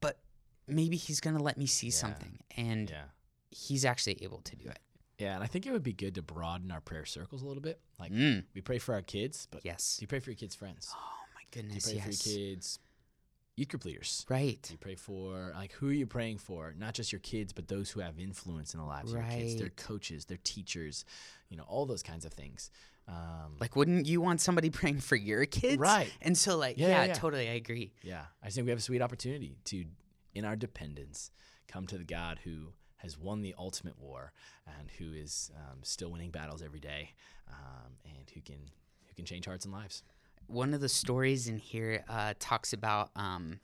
but 0.00 0.18
maybe 0.66 0.96
he's 0.96 1.20
gonna 1.20 1.42
let 1.42 1.56
me 1.56 1.66
see 1.66 1.86
Yeah. 1.88 1.92
something 1.92 2.38
and 2.56 2.90
Yeah. 2.90 3.04
he's 3.50 3.84
actually 3.84 4.22
able 4.22 4.40
to 4.42 4.56
do 4.56 4.68
it 4.68 4.78
Yeah, 5.18 5.34
and 5.34 5.44
I 5.44 5.46
think 5.48 5.66
it 5.66 5.72
would 5.72 5.82
be 5.82 5.92
good 5.92 6.14
to 6.14 6.22
broaden 6.22 6.70
our 6.70 6.80
prayer 6.80 7.04
circles 7.04 7.42
a 7.42 7.46
little 7.46 7.60
bit. 7.62 7.78
Like 7.98 8.10
mm, 8.12 8.44
we 8.54 8.60
pray 8.62 8.78
for 8.78 8.94
our 8.94 9.02
kids, 9.02 9.46
but 9.50 9.64
yes 9.64 9.96
do 9.98 10.04
you 10.04 10.06
pray 10.08 10.20
for 10.20 10.30
your 10.30 10.36
kids' 10.36 10.54
friends? 10.54 10.92
oh 10.96 11.24
my 11.34 11.42
Do 11.50 11.58
you 11.60 11.64
goodness 11.66 11.84
pray 11.84 11.94
yes 11.96 12.22
for 12.22 12.28
your 12.30 12.54
kids' 12.54 12.78
group 13.68 13.84
leaders? 13.84 14.24
right 14.28 14.66
you 14.70 14.78
pray 14.78 14.94
for 14.94 15.52
like 15.54 15.72
who 15.72 15.88
are 15.88 15.92
you 15.92 16.06
praying 16.06 16.38
for? 16.38 16.74
Not 16.78 16.94
just 16.94 17.12
your 17.12 17.20
kids, 17.20 17.52
but 17.52 17.68
those 17.68 17.90
who 17.90 18.00
have 18.00 18.18
influence 18.18 18.72
in 18.74 18.80
the 18.80 18.86
lives 18.86 19.12
of 19.12 19.18
your 19.20 19.28
kids. 19.28 19.56
Their 19.56 19.68
coaches, 19.70 20.24
their 20.24 20.38
teachers, 20.42 21.04
you 21.50 21.56
know, 21.56 21.64
all 21.64 21.84
those 21.86 22.02
kinds 22.02 22.24
of 22.24 22.32
things. 22.32 22.70
Um, 23.08 23.56
Like, 23.60 23.76
wouldn't 23.76 24.06
you 24.06 24.20
want 24.20 24.40
somebody 24.40 24.70
praying 24.80 25.00
for 25.00 25.16
your 25.16 25.44
kids? 25.44 25.78
Right. 25.78 26.10
And 26.22 26.38
so, 26.38 26.56
like, 26.56 26.78
Yeah, 26.78 26.88
yeah, 26.88 27.04
yeah, 27.04 27.12
totally, 27.14 27.48
I 27.48 27.54
agree. 27.54 27.92
yeah, 28.02 28.26
I 28.42 28.50
think 28.50 28.64
we 28.66 28.70
have 28.70 28.78
a 28.78 28.82
sweet 28.82 29.02
opportunity 29.02 29.56
to, 29.64 29.84
in 30.34 30.44
our 30.44 30.56
dependence, 30.56 31.30
come 31.68 31.86
to 31.88 31.98
the 31.98 32.04
God 32.04 32.40
who 32.44 32.72
has 32.98 33.18
won 33.18 33.42
the 33.42 33.54
ultimate 33.58 33.98
war 33.98 34.32
and 34.66 34.90
who 34.98 35.12
is 35.12 35.50
um, 35.56 35.78
still 35.82 36.10
winning 36.10 36.30
battles 36.30 36.62
every 36.62 36.80
day, 36.80 37.10
um, 37.48 37.92
and 38.04 38.30
who 38.34 38.40
can 38.40 38.70
who 39.08 39.14
can 39.16 39.24
change 39.24 39.44
hearts 39.46 39.64
and 39.64 39.74
lives. 39.74 40.02
One 40.50 40.74
of 40.74 40.80
the 40.80 40.88
stories 40.88 41.48
in 41.48 41.58
here 41.58 42.04
uh, 42.08 42.34
talks 42.38 42.72
about 42.72 43.10
um, 43.16 43.60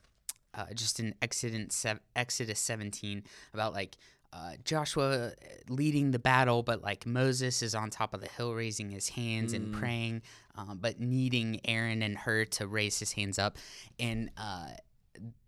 uh, 0.53 0.65
just 0.73 0.99
in 0.99 1.13
Exodus, 1.21 1.75
sev- 1.75 1.99
Exodus 2.15 2.59
17 2.59 3.23
about 3.53 3.73
like 3.73 3.97
uh, 4.33 4.51
Joshua 4.63 5.31
leading 5.69 6.11
the 6.11 6.19
battle, 6.19 6.61
but 6.63 6.81
like 6.81 7.05
Moses 7.05 7.61
is 7.61 7.73
on 7.73 7.89
top 7.89 8.13
of 8.13 8.21
the 8.21 8.27
hill 8.27 8.53
raising 8.53 8.89
his 8.89 9.09
hands 9.09 9.53
and 9.53 9.69
Mm. 9.69 9.71
praying, 9.71 10.21
um, 10.55 10.79
but 10.81 10.99
needing 10.99 11.59
Aaron 11.65 12.01
and 12.01 12.17
Hur 12.17 12.45
to 12.45 12.67
raise 12.67 12.99
his 12.99 13.13
hands 13.13 13.39
up. 13.39 13.57
And 13.99 14.29
uh, 14.37 14.71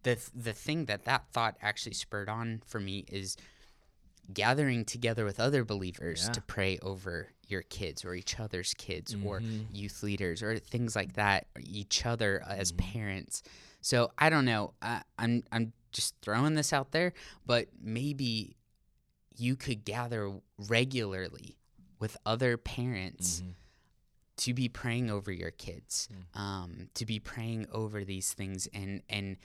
the 0.04 0.18
the 0.34 0.54
thing 0.54 0.86
that 0.86 1.06
that 1.06 1.26
thought 1.32 1.58
actually 1.62 1.94
spurred 1.94 2.30
on 2.30 2.62
for 2.66 2.80
me 2.80 3.06
is 3.10 3.36
gathering 4.34 4.86
together 4.86 5.26
with 5.26 5.40
other 5.40 5.64
believers 5.64 6.26
Yeah. 6.26 6.32
to 6.34 6.42
pray 6.42 6.78
over 6.80 7.30
your 7.48 7.64
kids 7.64 8.06
or 8.06 8.14
each 8.14 8.40
other's 8.40 8.74
kids 8.76 9.16
or 9.16 9.40
Mhm. 9.40 9.66
youth 9.74 10.04
leaders 10.04 10.44
or 10.44 10.60
things 10.60 10.96
like 10.96 11.14
that, 11.14 11.48
each 11.60 12.06
other 12.06 12.44
as 12.48 12.72
Mm-hmm. 12.72 12.92
parents. 12.92 13.42
So 13.82 14.12
I 14.18 14.30
don't 14.30 14.46
know. 14.46 14.74
I, 14.82 15.02
I'm 15.18 15.44
I'm 15.52 15.74
just 15.92 16.16
throwing 16.22 16.54
this 16.54 16.72
out 16.74 16.92
there, 16.92 17.14
but 17.48 17.70
maybe 17.82 18.56
you 19.36 19.56
could 19.56 19.84
gather 19.86 20.40
regularly 20.58 21.58
with 22.00 22.16
other 22.26 22.58
parents 22.58 23.42
Mhm. 23.42 23.54
to 24.38 24.54
be 24.54 24.70
praying 24.70 25.10
over 25.10 25.32
your 25.32 25.52
kids, 25.52 26.08
Mm. 26.36 26.40
um, 26.40 26.90
to 26.94 27.06
be 27.06 27.20
praying 27.20 27.68
over 27.72 28.06
these 28.06 28.34
things, 28.34 28.68
and 28.74 29.02
and 29.10 29.38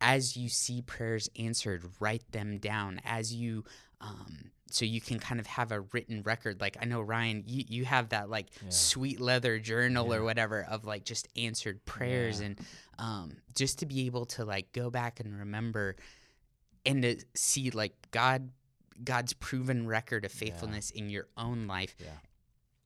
as 0.00 0.36
you 0.36 0.48
see 0.48 0.82
prayers 0.82 1.28
answered, 1.38 1.84
write 2.00 2.30
them 2.32 2.58
down 2.58 3.00
as 3.04 3.34
you. 3.34 3.64
Um, 4.00 4.50
so 4.70 4.84
you 4.84 5.00
can 5.00 5.18
kind 5.18 5.40
of 5.40 5.46
have 5.46 5.72
a 5.72 5.80
written 5.80 6.22
record. 6.22 6.60
Like 6.60 6.76
I 6.80 6.84
know 6.84 7.00
Ryan, 7.00 7.42
you, 7.46 7.64
you 7.68 7.84
have 7.86 8.10
that 8.10 8.28
like 8.28 8.48
Yeah. 8.62 8.68
sweet 8.70 9.18
leather 9.20 9.58
journal 9.58 10.06
Yeah. 10.08 10.16
or 10.16 10.22
whatever 10.24 10.62
of 10.68 10.84
like 10.84 11.04
just 11.04 11.26
answered 11.36 11.84
prayers 11.86 12.40
Yeah. 12.40 12.46
and 12.48 12.60
um, 12.98 13.36
just 13.56 13.78
to 13.78 13.86
be 13.86 14.06
able 14.06 14.26
to 14.26 14.44
like 14.44 14.72
go 14.72 14.90
back 14.90 15.20
and 15.20 15.38
remember 15.38 15.96
and 16.84 17.02
to 17.02 17.16
see 17.34 17.70
like 17.70 17.94
God 18.10 18.50
God's 19.02 19.32
proven 19.32 19.86
record 19.86 20.24
of 20.24 20.32
faithfulness 20.32 20.90
in 20.90 21.08
your 21.08 21.28
own 21.36 21.66
life 21.66 21.94
Yeah. 21.98 22.10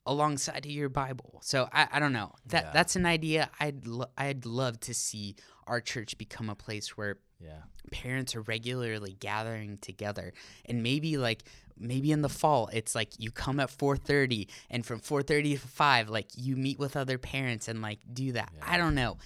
Alongside 0.06 0.64
of 0.66 0.70
your 0.70 0.88
Bible. 0.88 1.38
So 1.42 1.68
I, 1.72 1.88
I 1.92 1.98
don't 2.00 2.12
know. 2.12 2.32
That 2.46 2.64
Yeah. 2.64 2.70
that's 2.72 2.96
an 2.96 3.06
idea 3.06 3.50
I'd 3.60 3.86
lo- 3.86 4.10
I'd 4.18 4.44
love 4.46 4.80
to 4.80 4.94
see 4.94 5.36
our 5.66 5.80
church 5.80 6.18
become 6.18 6.50
a 6.50 6.54
place 6.56 6.96
where 6.96 7.18
Yeah. 7.40 7.62
parents 7.92 8.34
are 8.34 8.42
regularly 8.42 9.16
gathering 9.18 9.78
together 9.78 10.32
and 10.64 10.82
maybe 10.82 11.16
like 11.16 11.44
maybe 11.78 12.12
in 12.12 12.22
the 12.22 12.28
fall 12.28 12.68
it's 12.72 12.94
like 12.94 13.10
you 13.18 13.30
come 13.30 13.58
at 13.60 13.70
4:30 13.70 14.48
and 14.70 14.84
from 14.84 15.00
4:30 15.00 15.52
to 15.54 15.58
5 15.58 16.08
like 16.08 16.28
you 16.36 16.56
meet 16.56 16.78
with 16.78 16.96
other 16.96 17.18
parents 17.18 17.68
and 17.68 17.80
like 17.80 18.00
do 18.12 18.32
that. 18.32 18.52
I 18.60 18.76
don't 18.78 18.94
know. 18.94 19.18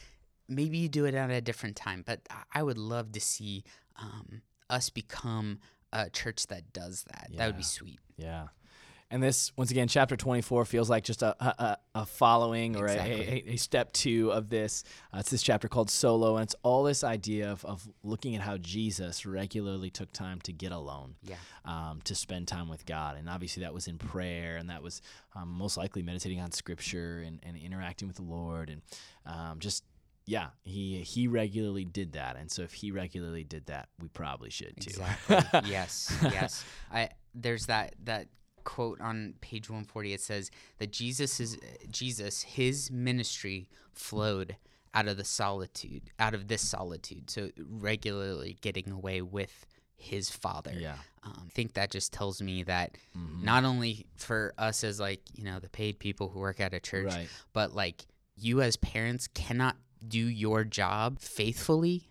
Maybe 0.48 0.78
you 0.78 0.88
do 0.88 1.06
it 1.06 1.14
at 1.14 1.30
a 1.30 1.40
different 1.40 1.76
time, 1.76 2.02
but 2.06 2.20
I- 2.30 2.44
I 2.60 2.62
would 2.62 2.78
love 2.78 3.12
to 3.12 3.20
see 3.20 3.64
um, 3.96 4.42
us 4.68 4.90
become 4.90 5.58
a 5.92 6.10
church 6.10 6.46
that 6.48 6.72
does 6.74 7.04
that. 7.04 7.30
That 7.36 7.46
would 7.46 7.56
be 7.56 7.62
sweet. 7.62 7.98
Yeah. 8.18 8.48
And 9.08 9.22
this, 9.22 9.52
once 9.56 9.70
again, 9.70 9.86
chapter 9.86 10.16
24 10.16 10.64
feels 10.64 10.90
like 10.90 11.04
just 11.04 11.22
a, 11.22 11.36
a, 11.40 11.78
a- 11.94 12.06
following 12.06 12.76
or 12.76 12.86
a, 12.86 12.92
Exactly. 12.92 13.44
a, 13.46 13.52
a 13.52 13.56
step 13.56 13.92
two 13.92 14.32
of 14.32 14.48
this. 14.48 14.82
Uh, 15.14 15.18
it's 15.18 15.30
this 15.30 15.42
chapter 15.42 15.68
called 15.68 15.90
Solo, 15.90 16.34
and 16.36 16.42
it's 16.42 16.56
all 16.64 16.82
this 16.82 17.04
idea 17.04 17.50
of, 17.52 17.64
of 17.64 17.88
looking 18.02 18.34
at 18.34 18.42
how 18.42 18.56
Jesus 18.56 19.24
regularly 19.24 19.90
took 19.90 20.12
time 20.12 20.40
to 20.40 20.52
get 20.52 20.72
alone. 20.72 21.14
Yeah. 21.22 21.36
um, 21.64 22.00
to 22.04 22.16
spend 22.16 22.48
time 22.48 22.68
with 22.68 22.84
God. 22.84 23.16
And 23.16 23.28
obviously, 23.28 23.62
that 23.62 23.72
was 23.72 23.86
in 23.86 23.96
prayer, 23.96 24.56
and 24.56 24.70
that 24.70 24.82
was 24.82 25.00
um, 25.36 25.50
most 25.50 25.76
likely 25.76 26.02
meditating 26.02 26.40
on 26.40 26.50
Scripture 26.50 27.22
and, 27.24 27.38
and 27.44 27.56
interacting 27.56 28.08
with 28.08 28.16
the 28.16 28.22
Lord, 28.24 28.70
and 28.70 28.82
um, 29.24 29.60
just 29.60 29.84
yeah, 30.26 30.48
he 30.64 30.98
he 31.02 31.28
regularly 31.28 31.84
did 31.84 32.14
that. 32.14 32.36
And 32.36 32.50
so, 32.50 32.62
if 32.62 32.72
he 32.72 32.90
regularly 32.90 33.44
did 33.44 33.66
that, 33.66 33.88
we 34.00 34.08
probably 34.08 34.50
should 34.50 34.74
too. 34.80 34.90
Exactly. 35.00 35.60
yes. 35.70 36.12
Yes. 36.24 36.64
I 36.92 37.10
there's 37.34 37.66
that 37.66 37.94
that 38.04 38.26
quote 38.66 39.00
on 39.00 39.32
page 39.40 39.70
140 39.70 40.12
it 40.12 40.20
says 40.20 40.50
that 40.78 40.90
Jesus 40.92 41.40
is 41.40 41.56
Jesus 41.90 42.42
his 42.42 42.90
ministry 42.90 43.68
flowed 43.94 44.56
out 44.92 45.06
of 45.08 45.16
the 45.16 45.24
solitude 45.24 46.02
out 46.18 46.34
of 46.34 46.48
this 46.48 46.62
solitude 46.62 47.30
so 47.30 47.50
regularly 47.70 48.58
getting 48.60 48.90
away 48.90 49.22
with 49.22 49.66
his 49.96 50.28
father 50.30 50.72
yeah. 50.76 50.96
um, 51.22 51.44
I 51.46 51.50
think 51.50 51.74
that 51.74 51.90
just 51.90 52.12
tells 52.12 52.42
me 52.42 52.62
that 52.64 52.98
Mhm. 53.16 53.42
not 53.44 53.64
only 53.64 54.06
for 54.16 54.52
us 54.58 54.84
as 54.84 54.98
like 55.00 55.20
you 55.34 55.44
know 55.44 55.58
the 55.58 55.68
paid 55.70 55.98
people 55.98 56.28
who 56.28 56.40
work 56.40 56.60
at 56.60 56.74
a 56.74 56.80
church 56.80 57.06
Right. 57.14 57.28
but 57.54 57.74
like 57.74 58.04
you 58.36 58.60
as 58.60 58.76
parents 58.76 59.26
cannot 59.28 59.76
do 60.06 60.18
your 60.18 60.64
job 60.64 61.18
faithfully 61.20 62.10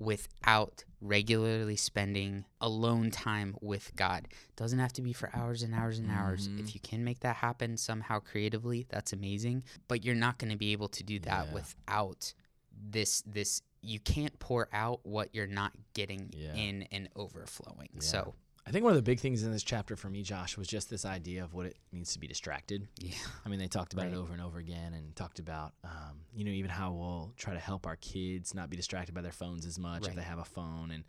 without 0.00 0.84
regularly 1.00 1.76
spending 1.76 2.44
alone 2.60 3.10
time 3.10 3.54
with 3.60 3.92
God. 3.96 4.26
Doesn't 4.56 4.78
have 4.78 4.92
to 4.94 5.02
be 5.02 5.12
for 5.12 5.30
hours 5.34 5.62
and 5.62 5.74
hours 5.74 5.98
and 5.98 6.10
hours. 6.10 6.48
Mhm. 6.48 6.58
If 6.60 6.74
you 6.74 6.80
can 6.80 7.04
make 7.04 7.20
that 7.20 7.36
happen 7.36 7.76
somehow 7.76 8.18
creatively, 8.18 8.86
that's 8.88 9.12
amazing. 9.12 9.62
But 9.88 10.04
you're 10.04 10.14
not 10.14 10.38
going 10.38 10.50
to 10.50 10.58
be 10.58 10.72
able 10.72 10.88
to 10.88 11.02
do 11.04 11.18
that 11.20 11.46
Yeah. 11.48 11.52
without 11.54 12.34
this 12.72 13.22
this 13.26 13.62
you 13.82 13.98
can't 13.98 14.38
pour 14.38 14.68
out 14.72 15.00
what 15.06 15.34
you're 15.34 15.46
not 15.46 15.72
getting 15.94 16.30
Yeah. 16.36 16.54
in 16.54 16.82
and 16.84 17.08
overflowing. 17.16 17.88
Yeah. 17.94 18.00
So, 18.00 18.34
I 18.70 18.72
think 18.72 18.84
one 18.84 18.92
of 18.92 18.96
the 18.98 19.02
big 19.02 19.18
things 19.18 19.42
in 19.42 19.50
this 19.50 19.64
chapter 19.64 19.96
for 19.96 20.08
me, 20.08 20.22
Josh, 20.22 20.56
was 20.56 20.68
just 20.68 20.88
this 20.90 21.04
idea 21.04 21.42
of 21.42 21.54
what 21.54 21.66
it 21.66 21.76
means 21.90 22.12
to 22.12 22.20
be 22.20 22.28
distracted. 22.28 22.86
yeah. 23.00 23.14
I 23.44 23.48
mean, 23.48 23.58
they 23.58 23.66
talked 23.66 23.92
about 23.94 24.04
Right. 24.04 24.12
it 24.14 24.16
over 24.16 24.32
and 24.32 24.40
over 24.40 24.60
again, 24.60 24.94
and 24.94 25.16
talked 25.16 25.40
about, 25.40 25.72
um, 25.82 26.20
you 26.32 26.44
know, 26.44 26.52
even 26.52 26.70
how 26.70 26.92
we'll 26.92 27.32
try 27.36 27.52
to 27.52 27.58
help 27.58 27.84
our 27.84 27.96
kids 27.96 28.54
not 28.54 28.70
be 28.70 28.76
distracted 28.76 29.12
by 29.12 29.22
their 29.22 29.32
phones 29.32 29.66
as 29.66 29.76
much 29.76 30.06
if 30.06 30.14
they 30.14 30.22
have 30.22 30.38
a 30.38 30.44
phone, 30.44 30.92
and 30.92 31.02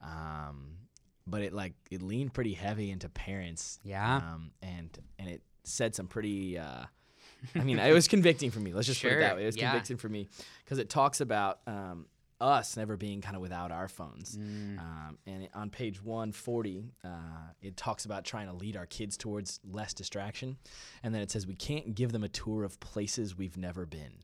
um, 0.00 0.76
but 1.26 1.42
it 1.42 1.52
like 1.52 1.72
it 1.90 2.02
leaned 2.02 2.34
pretty 2.34 2.54
heavy 2.54 2.88
into 2.92 3.08
parents, 3.08 3.80
Yeah. 3.82 4.18
um, 4.18 4.52
and 4.62 4.96
and 5.18 5.28
it 5.28 5.42
said 5.64 5.96
some 5.96 6.06
pretty. 6.06 6.56
Uh, 6.56 6.84
I 7.56 7.64
mean, 7.64 7.80
it 7.80 7.92
was 7.92 8.06
convicting 8.16 8.52
for 8.52 8.60
me. 8.60 8.72
Let's 8.72 8.86
just 8.86 9.02
put 9.02 9.10
it 9.10 9.18
that 9.18 9.34
way. 9.34 9.42
It 9.42 9.46
was 9.46 9.56
yeah. 9.56 9.70
convicting 9.70 9.96
for 9.96 10.08
me 10.08 10.28
because 10.64 10.78
it 10.78 10.88
talks 10.88 11.20
about 11.20 11.58
um, 11.66 12.06
us 12.40 12.76
never 12.76 12.96
being 12.96 13.20
kind 13.20 13.34
of 13.36 13.42
without 13.42 13.70
our 13.72 13.88
phones. 13.88 14.36
Mm, 14.38 14.78
Um, 14.78 15.18
and 15.26 15.48
on 15.54 15.70
page 15.70 16.02
140, 16.02 16.92
uh, 17.04 17.08
it 17.62 17.76
talks 17.76 18.04
about 18.04 18.24
trying 18.24 18.46
to 18.46 18.52
lead 18.52 18.76
our 18.76 18.86
kids 18.86 19.16
towards 19.16 19.58
less 19.68 19.92
distraction. 19.94 20.56
And 21.02 21.14
then 21.14 21.20
it 21.22 21.30
says, 21.30 21.46
we 21.46 21.54
can't 21.56 21.94
give 21.94 22.12
them 22.12 22.22
a 22.24 22.28
tour 22.28 22.62
of 22.64 22.78
places 22.80 23.36
we've 23.36 23.56
never 23.56 23.86
been. 23.86 24.22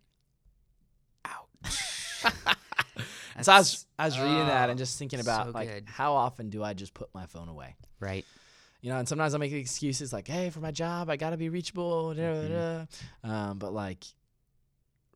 ouch. 1.25 2.25
And 3.37 3.44
so 3.44 3.52
I 3.52 3.59
was, 3.59 3.87
I 3.99 4.04
was 4.04 4.18
reading 4.18 4.47
that 4.47 4.68
oh, 4.68 4.71
and 4.71 4.78
just 4.78 4.99
thinking 4.99 5.21
about, 5.21 5.47
so 5.47 5.52
like, 5.52 5.68
good. 5.73 5.85
how 5.88 6.14
often 6.14 6.50
do 6.50 6.62
I 6.62 6.75
just 6.75 6.94
put 6.94 7.09
my 7.14 7.26
phone 7.26 7.49
away? 7.49 7.75
right. 8.00 8.25
You 8.80 8.90
know, 8.90 8.99
and 8.99 9.09
sometimes 9.09 9.35
I 9.35 9.38
make 9.38 9.50
excuses 9.50 10.12
like, 10.12 10.28
hey, 10.28 10.50
for 10.50 10.61
my 10.61 10.71
job, 10.71 11.09
I 11.09 11.16
got 11.16 11.30
to 11.30 11.38
be 11.38 11.49
reachable. 11.49 12.12
Da, 12.12 12.21
da, 12.21 12.35
Mm-hmm. 12.35 13.28
da. 13.30 13.33
Um, 13.50 13.59
but, 13.59 13.73
like, 13.73 14.04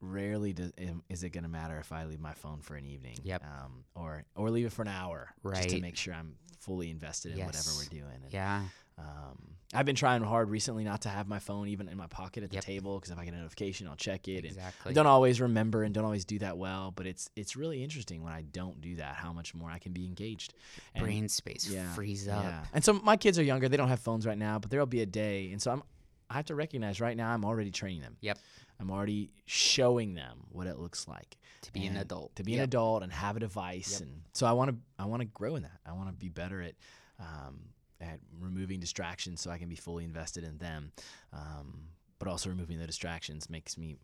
rarely 0.00 0.52
does, 0.52 0.72
is 1.08 1.22
it 1.24 1.30
going 1.30 1.44
to 1.44 1.50
matter 1.50 1.78
if 1.78 1.92
I 1.92 2.04
leave 2.04 2.20
my 2.20 2.34
phone 2.34 2.60
for 2.60 2.76
an 2.76 2.86
evening. 2.86 3.16
Yep. 3.22 3.42
Um, 3.44 3.84
or, 3.94 4.24
or 4.36 4.50
leave 4.50 4.66
it 4.66 4.72
for 4.72 4.82
an 4.82 4.88
hour 4.88 5.28
just 5.54 5.68
to 5.70 5.80
make 5.80 5.96
sure 5.96 6.14
I'm 6.14 6.34
fully 6.60 6.90
invested 6.90 7.32
in 7.38 7.44
whatever 7.44 7.70
we're 7.76 7.84
doing. 7.90 8.20
And, 8.24 8.32
Yeah. 8.32 8.62
Um, 8.98 9.54
I've 9.72 9.86
been 9.86 9.94
trying 9.94 10.22
hard 10.22 10.50
recently 10.50 10.82
not 10.82 11.02
to 11.02 11.08
have 11.08 11.28
my 11.28 11.38
phone 11.38 11.68
even 11.68 11.88
in 11.88 11.96
my 11.96 12.08
pocket 12.08 12.42
at 12.42 12.50
the 12.50 12.54
Yep. 12.56 12.64
table 12.64 12.98
because 12.98 13.12
if 13.12 13.18
I 13.18 13.24
get 13.24 13.34
a 13.34 13.36
notification, 13.36 13.86
I'll 13.86 13.94
check 13.96 14.26
it. 14.26 14.38
And 14.38 14.46
I 14.46 14.48
Exactly. 14.48 14.92
don't 14.94 15.06
always 15.06 15.40
remember 15.40 15.84
and 15.84 15.94
don't 15.94 16.04
always 16.04 16.24
do 16.24 16.38
that 16.40 16.58
well, 16.58 16.90
but 16.90 17.06
it's 17.06 17.30
it's 17.36 17.54
really 17.54 17.84
interesting 17.84 18.24
when 18.24 18.32
I 18.32 18.42
don't 18.42 18.80
do 18.80 18.96
that 18.96 19.14
how 19.14 19.32
much 19.32 19.54
more 19.54 19.70
I 19.70 19.78
can 19.78 19.92
be 19.92 20.04
engaged. 20.06 20.54
And- 20.94 21.04
Brain 21.04 21.28
space 21.28 21.68
yeah, 21.68 21.92
frees 21.94 22.26
up. 22.26 22.42
Yeah. 22.42 22.64
And 22.72 22.82
so 22.82 22.94
my 22.94 23.16
kids 23.16 23.38
are 23.38 23.42
younger; 23.44 23.68
they 23.68 23.76
don't 23.76 23.88
have 23.90 24.00
phones 24.00 24.26
right 24.26 24.38
now, 24.38 24.58
but 24.58 24.70
there'll 24.70 24.86
be 24.86 25.02
a 25.02 25.06
day, 25.06 25.52
and 25.52 25.60
so 25.62 25.70
I'm 25.70 25.82
I 26.30 26.34
have 26.34 26.46
to 26.46 26.54
recognize 26.54 27.00
right 27.00 27.16
now 27.16 27.30
I'm 27.32 27.44
already 27.44 27.70
training 27.70 28.00
them. 28.00 28.16
Yep. 28.20 28.38
I'm 28.80 28.90
already 28.90 29.30
showing 29.44 30.14
them 30.14 30.38
what 30.50 30.66
it 30.66 30.78
looks 30.78 31.08
like 31.08 31.36
To 31.62 31.72
be 31.72 31.86
an 31.86 31.96
adult. 31.96 32.36
to 32.36 32.42
be 32.44 32.54
an 32.54 32.60
adult 32.62 33.02
and 33.02 33.12
have 33.12 33.36
a 33.36 33.40
device 33.40 33.92
Yep. 33.92 34.00
and 34.02 34.22
so 34.34 34.46
i 34.46 34.52
want 34.52 34.70
to 34.70 34.76
i 34.98 35.04
want 35.06 35.20
to 35.22 35.26
grow 35.26 35.56
in 35.56 35.62
that 35.62 35.80
i 35.86 35.92
want 35.92 36.08
to 36.08 36.14
be 36.14 36.28
better 36.28 36.62
at 36.62 36.74
um, 37.18 37.60
at 38.00 38.20
removing 38.38 38.78
distractions 38.80 39.40
so 39.40 39.50
i 39.50 39.58
can 39.58 39.68
be 39.68 39.74
fully 39.76 40.04
invested 40.04 40.44
in 40.44 40.58
them 40.58 40.92
um, 41.32 41.88
but 42.18 42.28
also 42.28 42.48
removing 42.50 42.78
the 42.78 42.86
distractions 42.86 43.50
makes 43.50 43.76
me 43.76 43.96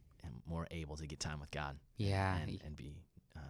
more 0.47 0.67
able 0.71 0.97
to 0.97 1.07
get 1.07 1.21
time 1.21 1.39
with 1.41 1.51
god 1.51 1.77
Yeah. 1.97 2.37
and, 2.39 2.61
and 2.65 2.75
be 2.77 2.97
um, 3.37 3.43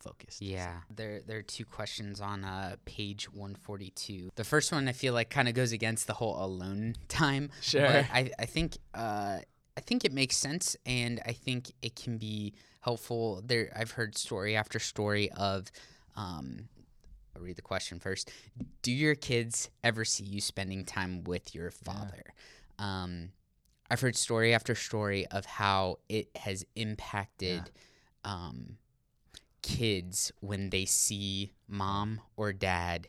focused 0.00 0.40
Yeah, 0.42 0.78
there 0.94 1.22
there 1.26 1.38
are 1.38 1.42
two 1.42 1.64
questions 1.64 2.20
on 2.20 2.44
uh, 2.44 2.76
page 2.84 3.32
142. 3.32 4.30
The 4.36 4.44
first 4.44 4.70
one 4.72 4.86
I 4.88 4.92
feel 4.92 5.12
like 5.14 5.28
kind 5.30 5.48
of 5.48 5.54
goes 5.54 5.72
against 5.72 6.06
the 6.06 6.14
whole 6.14 6.36
alone 6.42 6.94
time. 7.08 7.50
Sure. 7.62 7.86
I 7.86 8.30
I 8.38 8.46
think 8.46 8.78
uh, 8.94 9.38
I 9.78 9.80
think 9.80 10.04
it 10.04 10.12
makes 10.12 10.36
sense, 10.36 10.76
and 10.86 11.20
I 11.24 11.32
think 11.32 11.70
it 11.82 11.94
can 11.94 12.18
be 12.18 12.52
helpful. 12.80 13.42
There, 13.46 13.72
I've 13.76 13.92
heard 13.92 14.18
story 14.18 14.56
after 14.56 14.80
story 14.80 15.30
of. 15.30 15.70
Um, 16.16 16.68
I'll 17.36 17.42
read 17.42 17.54
the 17.54 17.62
question 17.62 18.00
first. 18.00 18.32
Do 18.82 18.90
your 18.90 19.14
kids 19.14 19.70
ever 19.84 20.04
see 20.04 20.24
you 20.24 20.40
spending 20.40 20.84
time 20.84 21.22
with 21.22 21.54
your 21.54 21.70
father? 21.70 22.24
Um, 22.80 23.30
I've 23.88 24.00
heard 24.00 24.16
story 24.16 24.52
after 24.52 24.74
story 24.74 25.26
of 25.28 25.46
how 25.46 26.00
it 26.08 26.28
has 26.34 26.66
impacted 26.74 27.70
um, 28.24 28.78
kids 29.62 30.32
when 30.40 30.70
they 30.70 30.86
see 30.86 31.52
mom 31.68 32.20
or 32.36 32.52
dad 32.52 33.06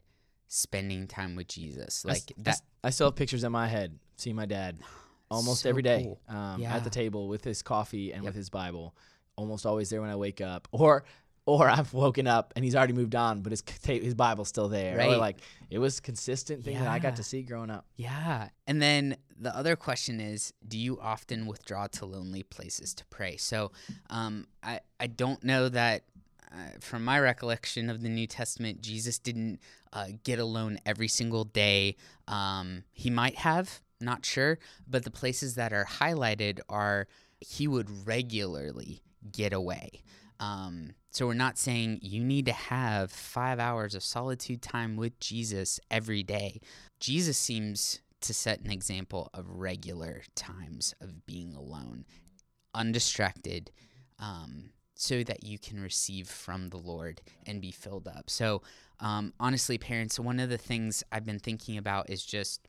spending 0.47 1.07
time 1.07 1.35
with 1.35 1.47
Jesus. 1.47 2.05
Like 2.05 2.31
I 2.37 2.41
that. 2.43 2.61
I 2.83 2.91
still 2.91 3.07
have 3.07 3.15
pictures 3.15 3.43
in 3.43 3.51
my 3.51 3.67
head 3.67 3.97
seeing 4.17 4.35
my 4.35 4.45
dad 4.45 4.77
almost 5.31 5.61
So 5.61 5.69
every 5.69 5.81
day 5.83 6.03
cool. 6.27 6.35
um, 6.35 6.61
Yeah. 6.61 6.75
at 6.75 6.83
the 6.83 6.89
table 6.89 7.27
with 7.27 7.43
his 7.43 7.61
coffee 7.61 8.11
and 8.13 8.23
Yep. 8.23 8.29
with 8.29 8.35
his 8.35 8.49
bible 8.49 8.95
almost 9.35 9.65
always 9.65 9.89
there 9.89 10.01
when 10.01 10.09
i 10.09 10.15
wake 10.15 10.41
up 10.41 10.67
or 10.73 11.03
or 11.45 11.67
I've 11.67 11.93
woken 11.95 12.27
up 12.27 12.53
and 12.55 12.63
he's 12.63 12.75
already 12.75 12.93
moved 12.93 13.15
on, 13.15 13.41
but 13.41 13.51
his 13.51 13.63
his 13.83 14.13
Bible's 14.13 14.49
still 14.49 14.69
there. 14.69 14.93
Or 14.93 14.97
Right. 14.99 15.17
like 15.17 15.37
it 15.71 15.79
was 15.79 15.99
consistent 15.99 16.63
thing 16.63 16.77
that 16.77 16.87
I 16.87 16.99
got 16.99 17.15
to 17.15 17.23
see 17.23 17.41
growing 17.41 17.71
up. 17.71 17.87
Yeah. 17.95 18.49
And 18.67 18.79
then 18.79 19.17
the 19.35 19.55
other 19.57 19.75
question 19.75 20.19
is 20.19 20.53
do 20.67 20.77
you 20.77 20.99
often 21.01 21.47
withdraw 21.47 21.87
to 21.87 22.05
lonely 22.05 22.43
places 22.43 22.93
to 22.95 23.05
pray? 23.05 23.37
So 23.37 23.71
um, 24.11 24.45
I, 24.61 24.81
I 24.99 25.07
don't 25.07 25.43
know 25.43 25.69
that. 25.69 26.03
Uh, 26.51 26.55
from 26.81 27.03
my 27.05 27.19
recollection 27.19 27.89
of 27.91 28.01
the 28.01 28.09
New 28.09 28.27
Testament, 28.27 28.81
Jesus 28.81 29.17
didn't 29.17 29.59
uh, 29.93 30.07
get 30.23 30.37
alone 30.39 30.79
every 30.85 31.07
single 31.07 31.43
day. 31.45 31.95
Um, 32.27 32.83
he 32.91 33.09
might 33.11 33.35
have, 33.37 33.81
not 34.01 34.25
sure, 34.25 34.59
but 34.87 35.03
the 35.03 35.11
places 35.11 35.55
that 35.55 35.73
are 35.73 35.85
highlighted 35.85 36.59
are 36.69 37.07
he 37.39 37.67
would 37.67 38.07
regularly 38.07 39.01
get 39.31 39.53
away. 39.53 40.03
Um, 40.39 40.91
so 41.11 41.27
we're 41.27 41.33
not 41.33 41.57
saying 41.57 41.99
you 42.01 42.23
need 42.23 42.45
to 42.45 42.53
have 42.53 43.11
five 43.11 43.59
hours 43.59 43.95
of 43.95 44.03
solitude 44.03 44.61
time 44.61 44.95
with 44.95 45.19
Jesus 45.19 45.79
every 45.89 46.23
day. 46.23 46.61
Jesus 46.99 47.37
seems 47.37 48.01
to 48.21 48.33
set 48.33 48.61
an 48.61 48.71
example 48.71 49.29
of 49.33 49.49
regular 49.49 50.23
times 50.35 50.93
of 51.01 51.25
being 51.25 51.55
alone, 51.55 52.05
undistracted, 52.73 53.71
um, 54.19 54.71
so 54.95 55.23
that 55.23 55.43
you 55.43 55.57
can 55.57 55.79
receive 55.81 56.27
from 56.27 56.69
the 56.69 56.77
Lord 56.77 57.21
and 57.47 57.61
be 57.61 57.71
filled 57.71 58.07
up. 58.07 58.29
So, 58.29 58.61
um, 58.99 59.33
honestly, 59.39 59.77
parents, 59.77 60.19
one 60.19 60.41
of 60.41 60.49
the 60.49 60.57
things 60.57 61.03
I've 61.11 61.25
been 61.25 61.39
thinking 61.39 61.77
about 61.77 62.09
is 62.09 62.25
just 62.25 62.67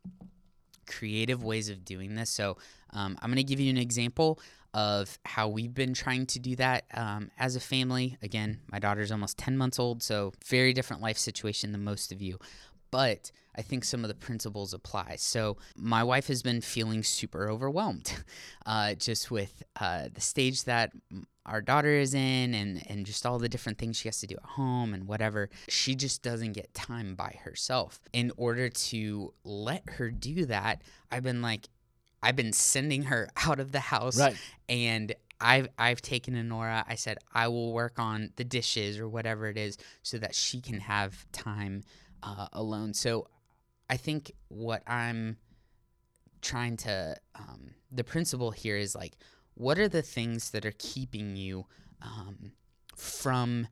creative 0.90 1.42
ways 1.42 1.68
of 1.68 1.85
doing 1.85 2.14
this. 2.14 2.30
So, 2.30 2.56
um, 2.92 3.16
I'm 3.23 3.30
going 3.30 3.37
to 3.37 3.44
give 3.44 3.61
you 3.61 3.70
an 3.70 3.78
example 3.78 4.40
of 4.75 5.18
how 5.25 5.49
we've 5.49 5.75
been 5.75 5.94
trying 5.94 6.26
to 6.26 6.38
do 6.38 6.56
that 6.56 6.85
um, 6.94 7.30
as 7.38 7.56
a 7.56 7.61
family. 7.61 8.16
Again, 8.23 8.61
my 8.70 8.78
daughter's 8.78 9.11
almost 9.11 9.38
10 9.38 9.56
months 9.56 9.78
old, 9.78 10.02
so 10.02 10.32
very 10.47 10.73
different 10.73 11.02
life 11.02 11.18
situation 11.18 11.73
than 11.73 11.82
most 11.82 12.12
of 12.12 12.23
you. 12.23 12.38
But 12.90 13.30
I 13.56 13.62
think 13.62 13.85
some 13.85 14.04
of 14.04 14.09
the 14.09 14.14
principles 14.14 14.75
apply. 14.75 15.16
So, 15.16 15.56
my 15.76 16.04
wife 16.04 16.28
has 16.28 16.42
been 16.42 16.61
feeling 16.61 17.02
super 17.02 17.49
overwhelmed 17.49 18.12
uh, 18.66 18.94
just 18.94 19.30
with 19.30 19.62
uh, 19.80 20.09
the 20.12 20.20
stage 20.20 20.64
that 20.64 20.92
our 21.50 21.61
daughter 21.61 21.90
is 21.90 22.14
in 22.14 22.54
and, 22.54 22.83
and 22.88 23.04
just 23.04 23.26
all 23.26 23.38
the 23.38 23.49
different 23.49 23.78
things 23.78 23.97
she 23.99 24.09
has 24.09 24.21
to 24.21 24.26
do 24.26 24.37
at 24.37 24.45
home 24.50 24.95
and 24.95 25.07
whatever. 25.07 25.50
She 25.69 25.95
just 25.95 26.23
doesn't 26.23 26.52
get 26.52 26.73
time 26.75 27.14
by 27.14 27.38
herself. 27.45 28.00
In 28.12 28.33
order 28.37 28.69
to 28.69 29.35
let 29.45 29.83
her 29.90 30.11
do 30.11 30.47
that, 30.47 30.83
I've 31.11 31.23
been 31.25 31.42
like, 31.42 31.69
I've 32.23 32.37
been 32.37 32.52
sending 32.52 33.02
her 33.04 33.28
out 33.47 33.61
of 33.61 33.73
the 33.73 33.80
house 33.80 34.19
Right. 34.19 34.37
and 34.69 35.14
I've 35.42 35.69
I've 35.78 36.02
taken 36.02 36.37
Honora. 36.37 36.85
I 36.87 36.95
said 36.97 37.16
I 37.35 37.49
will 37.49 37.73
work 37.73 37.99
on 37.99 38.30
the 38.37 38.45
dishes 38.45 38.99
or 38.99 39.09
whatever 39.09 39.49
it 39.49 39.57
is 39.57 39.78
so 40.02 40.19
that 40.19 40.35
she 40.35 40.61
can 40.61 40.80
have 40.80 41.25
time 41.33 41.83
uh, 42.23 42.49
alone. 42.52 42.92
So 42.92 43.26
I 43.88 43.97
think 43.97 44.33
what 44.49 44.83
I'm 44.87 45.38
trying 46.42 46.76
to 46.78 47.16
um, 47.35 47.71
the 47.90 48.04
principle 48.04 48.50
here 48.50 48.76
is 48.76 48.95
like 48.95 49.14
what 49.61 49.79
are 49.79 49.88
the 49.88 50.00
things 50.00 50.52
that 50.52 50.64
are 50.64 50.73
keeping 50.79 51.37
you 51.37 51.67
um, 52.00 52.52
from 52.97 53.69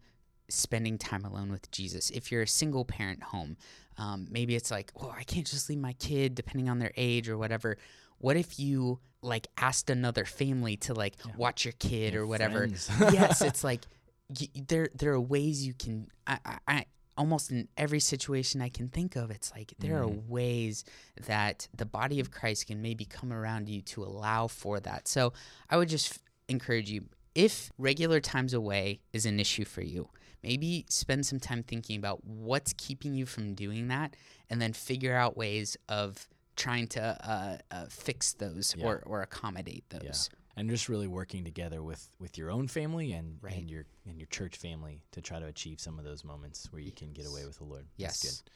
spending 0.50 0.99
time 0.99 1.25
alone 1.25 1.50
with 1.50 1.71
Jesus? 1.71 2.11
If 2.11 2.30
you're 2.30 2.42
a 2.42 2.49
single 2.49 2.85
parent 2.85 3.23
home, 3.23 3.57
um, 3.97 4.28
maybe 4.30 4.54
it's 4.54 4.71
like, 4.71 4.92
oh, 5.00 5.14
I 5.16 5.23
can't 5.23 5.47
just 5.47 5.71
leave 5.71 5.78
my 5.78 5.95
kid, 5.95 6.35
depending 6.35 6.68
on 6.68 6.78
their 6.78 6.92
age 6.95 7.30
or 7.30 7.38
whatever. 7.38 7.78
What 8.18 8.37
if 8.37 8.59
you 8.59 9.00
like 9.23 9.47
asked 9.57 9.88
another 9.88 10.26
family 10.26 10.76
to 10.76 10.92
like 10.92 11.14
watch 11.38 11.64
your 11.64 11.73
kid 11.78 12.12
Your 12.12 12.25
or 12.25 12.26
whatever? 12.26 12.68
yes, 13.11 13.40
it's 13.40 13.64
like 13.64 13.87
y- 14.28 14.49
there 14.68 14.90
there 14.95 15.12
are 15.12 15.21
ways 15.21 15.66
you 15.66 15.73
can. 15.73 16.09
I, 16.26 16.38
I, 16.45 16.59
I 16.68 16.85
almost 17.18 17.50
in 17.50 17.68
every 17.76 18.00
situation 18.00 18.62
I 18.62 18.68
can 18.70 18.88
think 18.88 19.16
of, 19.16 19.30
it's 19.30 19.52
like 19.52 19.75
there 19.78 19.98
are 20.00 20.08
ways 20.08 20.84
that 21.26 21.68
the 21.76 21.84
body 21.84 22.20
of 22.20 22.30
Christ 22.30 22.68
can 22.68 22.80
maybe 22.80 23.04
come 23.04 23.32
around 23.32 23.68
you 23.68 23.82
to 23.82 24.04
allow 24.04 24.46
for 24.46 24.80
that. 24.80 25.08
So 25.08 25.32
I 25.68 25.76
would 25.76 25.88
just 25.90 26.12
f- 26.12 26.18
encourage 26.48 26.90
you 26.90 27.06
if 27.34 27.70
regular 27.76 28.20
times 28.20 28.54
away 28.54 29.00
is 29.12 29.26
an 29.26 29.38
issue 29.40 29.64
for 29.64 29.82
you. 29.82 30.08
Maybe 30.42 30.87
spend 30.88 31.26
some 31.26 31.40
time 31.40 31.62
thinking 31.64 31.98
about 31.98 32.25
what's 32.25 32.72
keeping 32.78 33.12
you 33.14 33.26
from 33.26 33.54
doing 33.54 33.88
that, 33.88 34.14
and 34.48 34.62
then 34.62 34.72
figure 34.72 35.14
out 35.16 35.37
ways 35.37 35.76
of 35.88 36.28
trying 36.56 36.87
to 36.88 37.02
uh, 37.02 37.58
uh, 37.70 37.87
fix 37.90 38.32
those 38.34 38.75
Yeah. 38.78 38.87
or, 38.87 39.02
or 39.04 39.22
accommodate 39.22 39.84
those. 39.90 40.30
Yeah. 40.30 40.38
And 40.58 40.68
just 40.68 40.88
really 40.88 41.06
working 41.06 41.44
together 41.44 41.82
with 41.84 42.08
with 42.18 42.36
your 42.36 42.50
own 42.50 42.66
family 42.68 43.12
and, 43.12 43.38
Right. 43.40 43.54
and 43.54 43.70
your 43.70 43.84
and 44.06 44.18
your 44.18 44.26
church 44.26 44.56
family 44.56 45.02
to 45.12 45.20
try 45.20 45.38
to 45.38 45.46
achieve 45.46 45.78
some 45.80 45.98
of 45.98 46.04
those 46.04 46.24
moments 46.24 46.72
where 46.72 46.82
you 46.82 46.90
can 46.92 47.12
get 47.12 47.26
away 47.26 47.44
with 47.46 47.58
the 47.58 47.64
Lord. 47.64 47.86
That's 47.96 48.24
Yes. 48.24 48.40
good. 48.42 48.50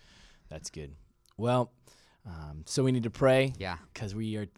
That's 0.48 0.70
good. 0.70 0.96
Well, 1.36 1.72
um, 2.26 2.64
so 2.66 2.82
we 2.82 2.90
need 2.92 3.04
to 3.04 3.10
pray 3.10 3.52
Yeah. 3.56 3.78
because 3.92 4.14
we 4.16 4.36
are 4.36 4.48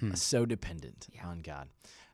Hmm. 0.00 0.14
so 0.14 0.44
dependent 0.44 1.08
Yeah. 1.12 1.28
on 1.28 1.42
God, 1.42 1.68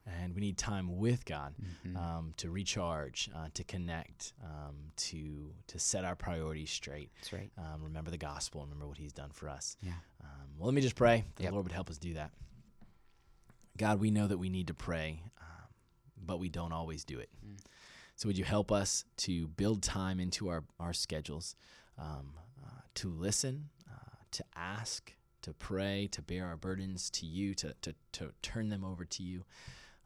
and 0.04 0.34
we 0.34 0.40
need 0.42 0.58
time 0.58 0.96
with 0.98 1.24
God 1.24 1.54
Mhm. 1.86 1.96
um, 1.96 2.34
to 2.36 2.50
recharge, 2.50 3.30
uh, 3.34 3.48
to 3.54 3.64
connect, 3.64 4.34
um, 4.42 4.92
to 4.96 5.54
to 5.68 5.78
set 5.78 6.04
our 6.04 6.16
priorities 6.16 6.70
straight. 6.70 7.10
That's 7.14 7.32
right. 7.32 7.50
Um, 7.56 7.82
remember 7.82 8.10
the 8.10 8.18
gospel. 8.18 8.60
Remember 8.62 8.86
what 8.88 8.98
He's 8.98 9.12
done 9.14 9.30
for 9.30 9.48
us. 9.48 9.76
Yeah. 9.80 9.98
Um, 10.20 10.58
well, 10.58 10.66
let 10.66 10.74
me 10.74 10.82
just 10.82 10.96
pray. 10.96 11.24
The 11.36 11.44
Yep. 11.44 11.52
Lord 11.52 11.64
would 11.64 11.72
help 11.72 11.88
us 11.88 11.96
do 11.98 12.12
that. 12.14 12.32
God, 13.78 14.00
we 14.00 14.10
know 14.10 14.26
that 14.26 14.38
we 14.38 14.48
need 14.50 14.66
to 14.66 14.74
pray, 14.74 15.22
um, 15.40 15.68
but 16.24 16.38
we 16.38 16.48
don't 16.48 16.72
always 16.72 17.04
do 17.04 17.18
it. 17.18 17.30
Mm. 17.46 17.58
So, 18.16 18.28
would 18.28 18.36
you 18.36 18.44
help 18.44 18.72
us 18.72 19.04
to 19.18 19.46
build 19.46 19.82
time 19.82 20.18
into 20.18 20.48
our, 20.48 20.64
our 20.80 20.92
schedules, 20.92 21.54
um, 21.96 22.32
uh, 22.64 22.80
to 22.96 23.08
listen, 23.08 23.68
uh, 23.88 24.16
to 24.32 24.44
ask, 24.56 25.14
to 25.42 25.52
pray, 25.54 26.08
to 26.10 26.20
bear 26.20 26.46
our 26.46 26.56
burdens 26.56 27.10
to 27.10 27.26
you, 27.26 27.54
to, 27.54 27.74
to, 27.82 27.94
to 28.12 28.32
turn 28.42 28.68
them 28.70 28.84
over 28.84 29.04
to 29.04 29.22
you? 29.22 29.44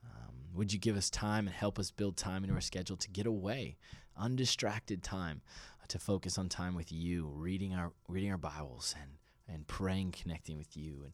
Um, 0.04 0.34
would 0.54 0.74
you 0.74 0.78
give 0.78 0.96
us 0.96 1.08
time 1.08 1.46
and 1.46 1.56
help 1.56 1.78
us 1.78 1.90
build 1.90 2.18
time 2.18 2.44
into 2.44 2.54
our 2.54 2.60
schedule 2.60 2.98
to 2.98 3.08
get 3.08 3.26
away, 3.26 3.78
undistracted 4.16 5.02
time, 5.02 5.40
uh, 5.82 5.86
to 5.88 5.98
focus 5.98 6.36
on 6.36 6.50
time 6.50 6.74
with 6.74 6.92
you, 6.92 7.28
reading 7.34 7.72
our 7.72 7.92
reading 8.08 8.30
our 8.30 8.36
Bibles 8.36 8.94
and 9.00 9.12
and 9.52 9.66
praying, 9.66 10.14
connecting 10.22 10.56
with 10.58 10.76
you, 10.76 11.02
and 11.04 11.12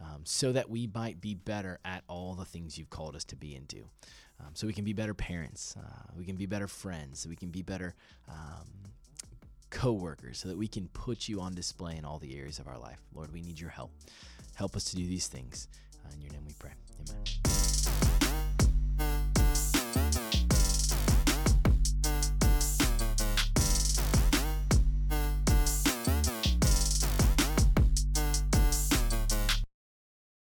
um, 0.00 0.20
so 0.24 0.52
that 0.52 0.70
we 0.70 0.88
might 0.94 1.20
be 1.20 1.34
better 1.34 1.78
at 1.84 2.04
all 2.08 2.34
the 2.34 2.44
things 2.44 2.78
you've 2.78 2.90
called 2.90 3.16
us 3.16 3.24
to 3.24 3.36
be 3.36 3.54
and 3.54 3.66
do. 3.66 3.84
Um, 4.40 4.50
so 4.54 4.66
we 4.66 4.72
can 4.72 4.84
be 4.84 4.92
better 4.92 5.14
parents, 5.14 5.76
uh, 5.76 6.12
we 6.16 6.24
can 6.24 6.36
be 6.36 6.46
better 6.46 6.68
friends, 6.68 7.26
we 7.26 7.34
can 7.34 7.48
be 7.48 7.62
better 7.62 7.94
um, 8.28 8.68
co-workers, 9.70 10.38
so 10.38 10.48
that 10.48 10.56
we 10.56 10.68
can 10.68 10.88
put 10.88 11.28
you 11.28 11.40
on 11.40 11.54
display 11.54 11.96
in 11.96 12.04
all 12.04 12.18
the 12.18 12.38
areas 12.38 12.58
of 12.58 12.68
our 12.68 12.78
life. 12.78 13.00
Lord, 13.14 13.32
we 13.32 13.42
need 13.42 13.58
your 13.58 13.70
help. 13.70 13.90
Help 14.54 14.76
us 14.76 14.84
to 14.84 14.96
do 14.96 15.06
these 15.06 15.26
things. 15.26 15.68
Uh, 16.04 16.10
in 16.14 16.20
your 16.20 16.32
name 16.32 16.44
we 16.46 16.54
pray. 16.58 16.72
Amen. 17.00 17.67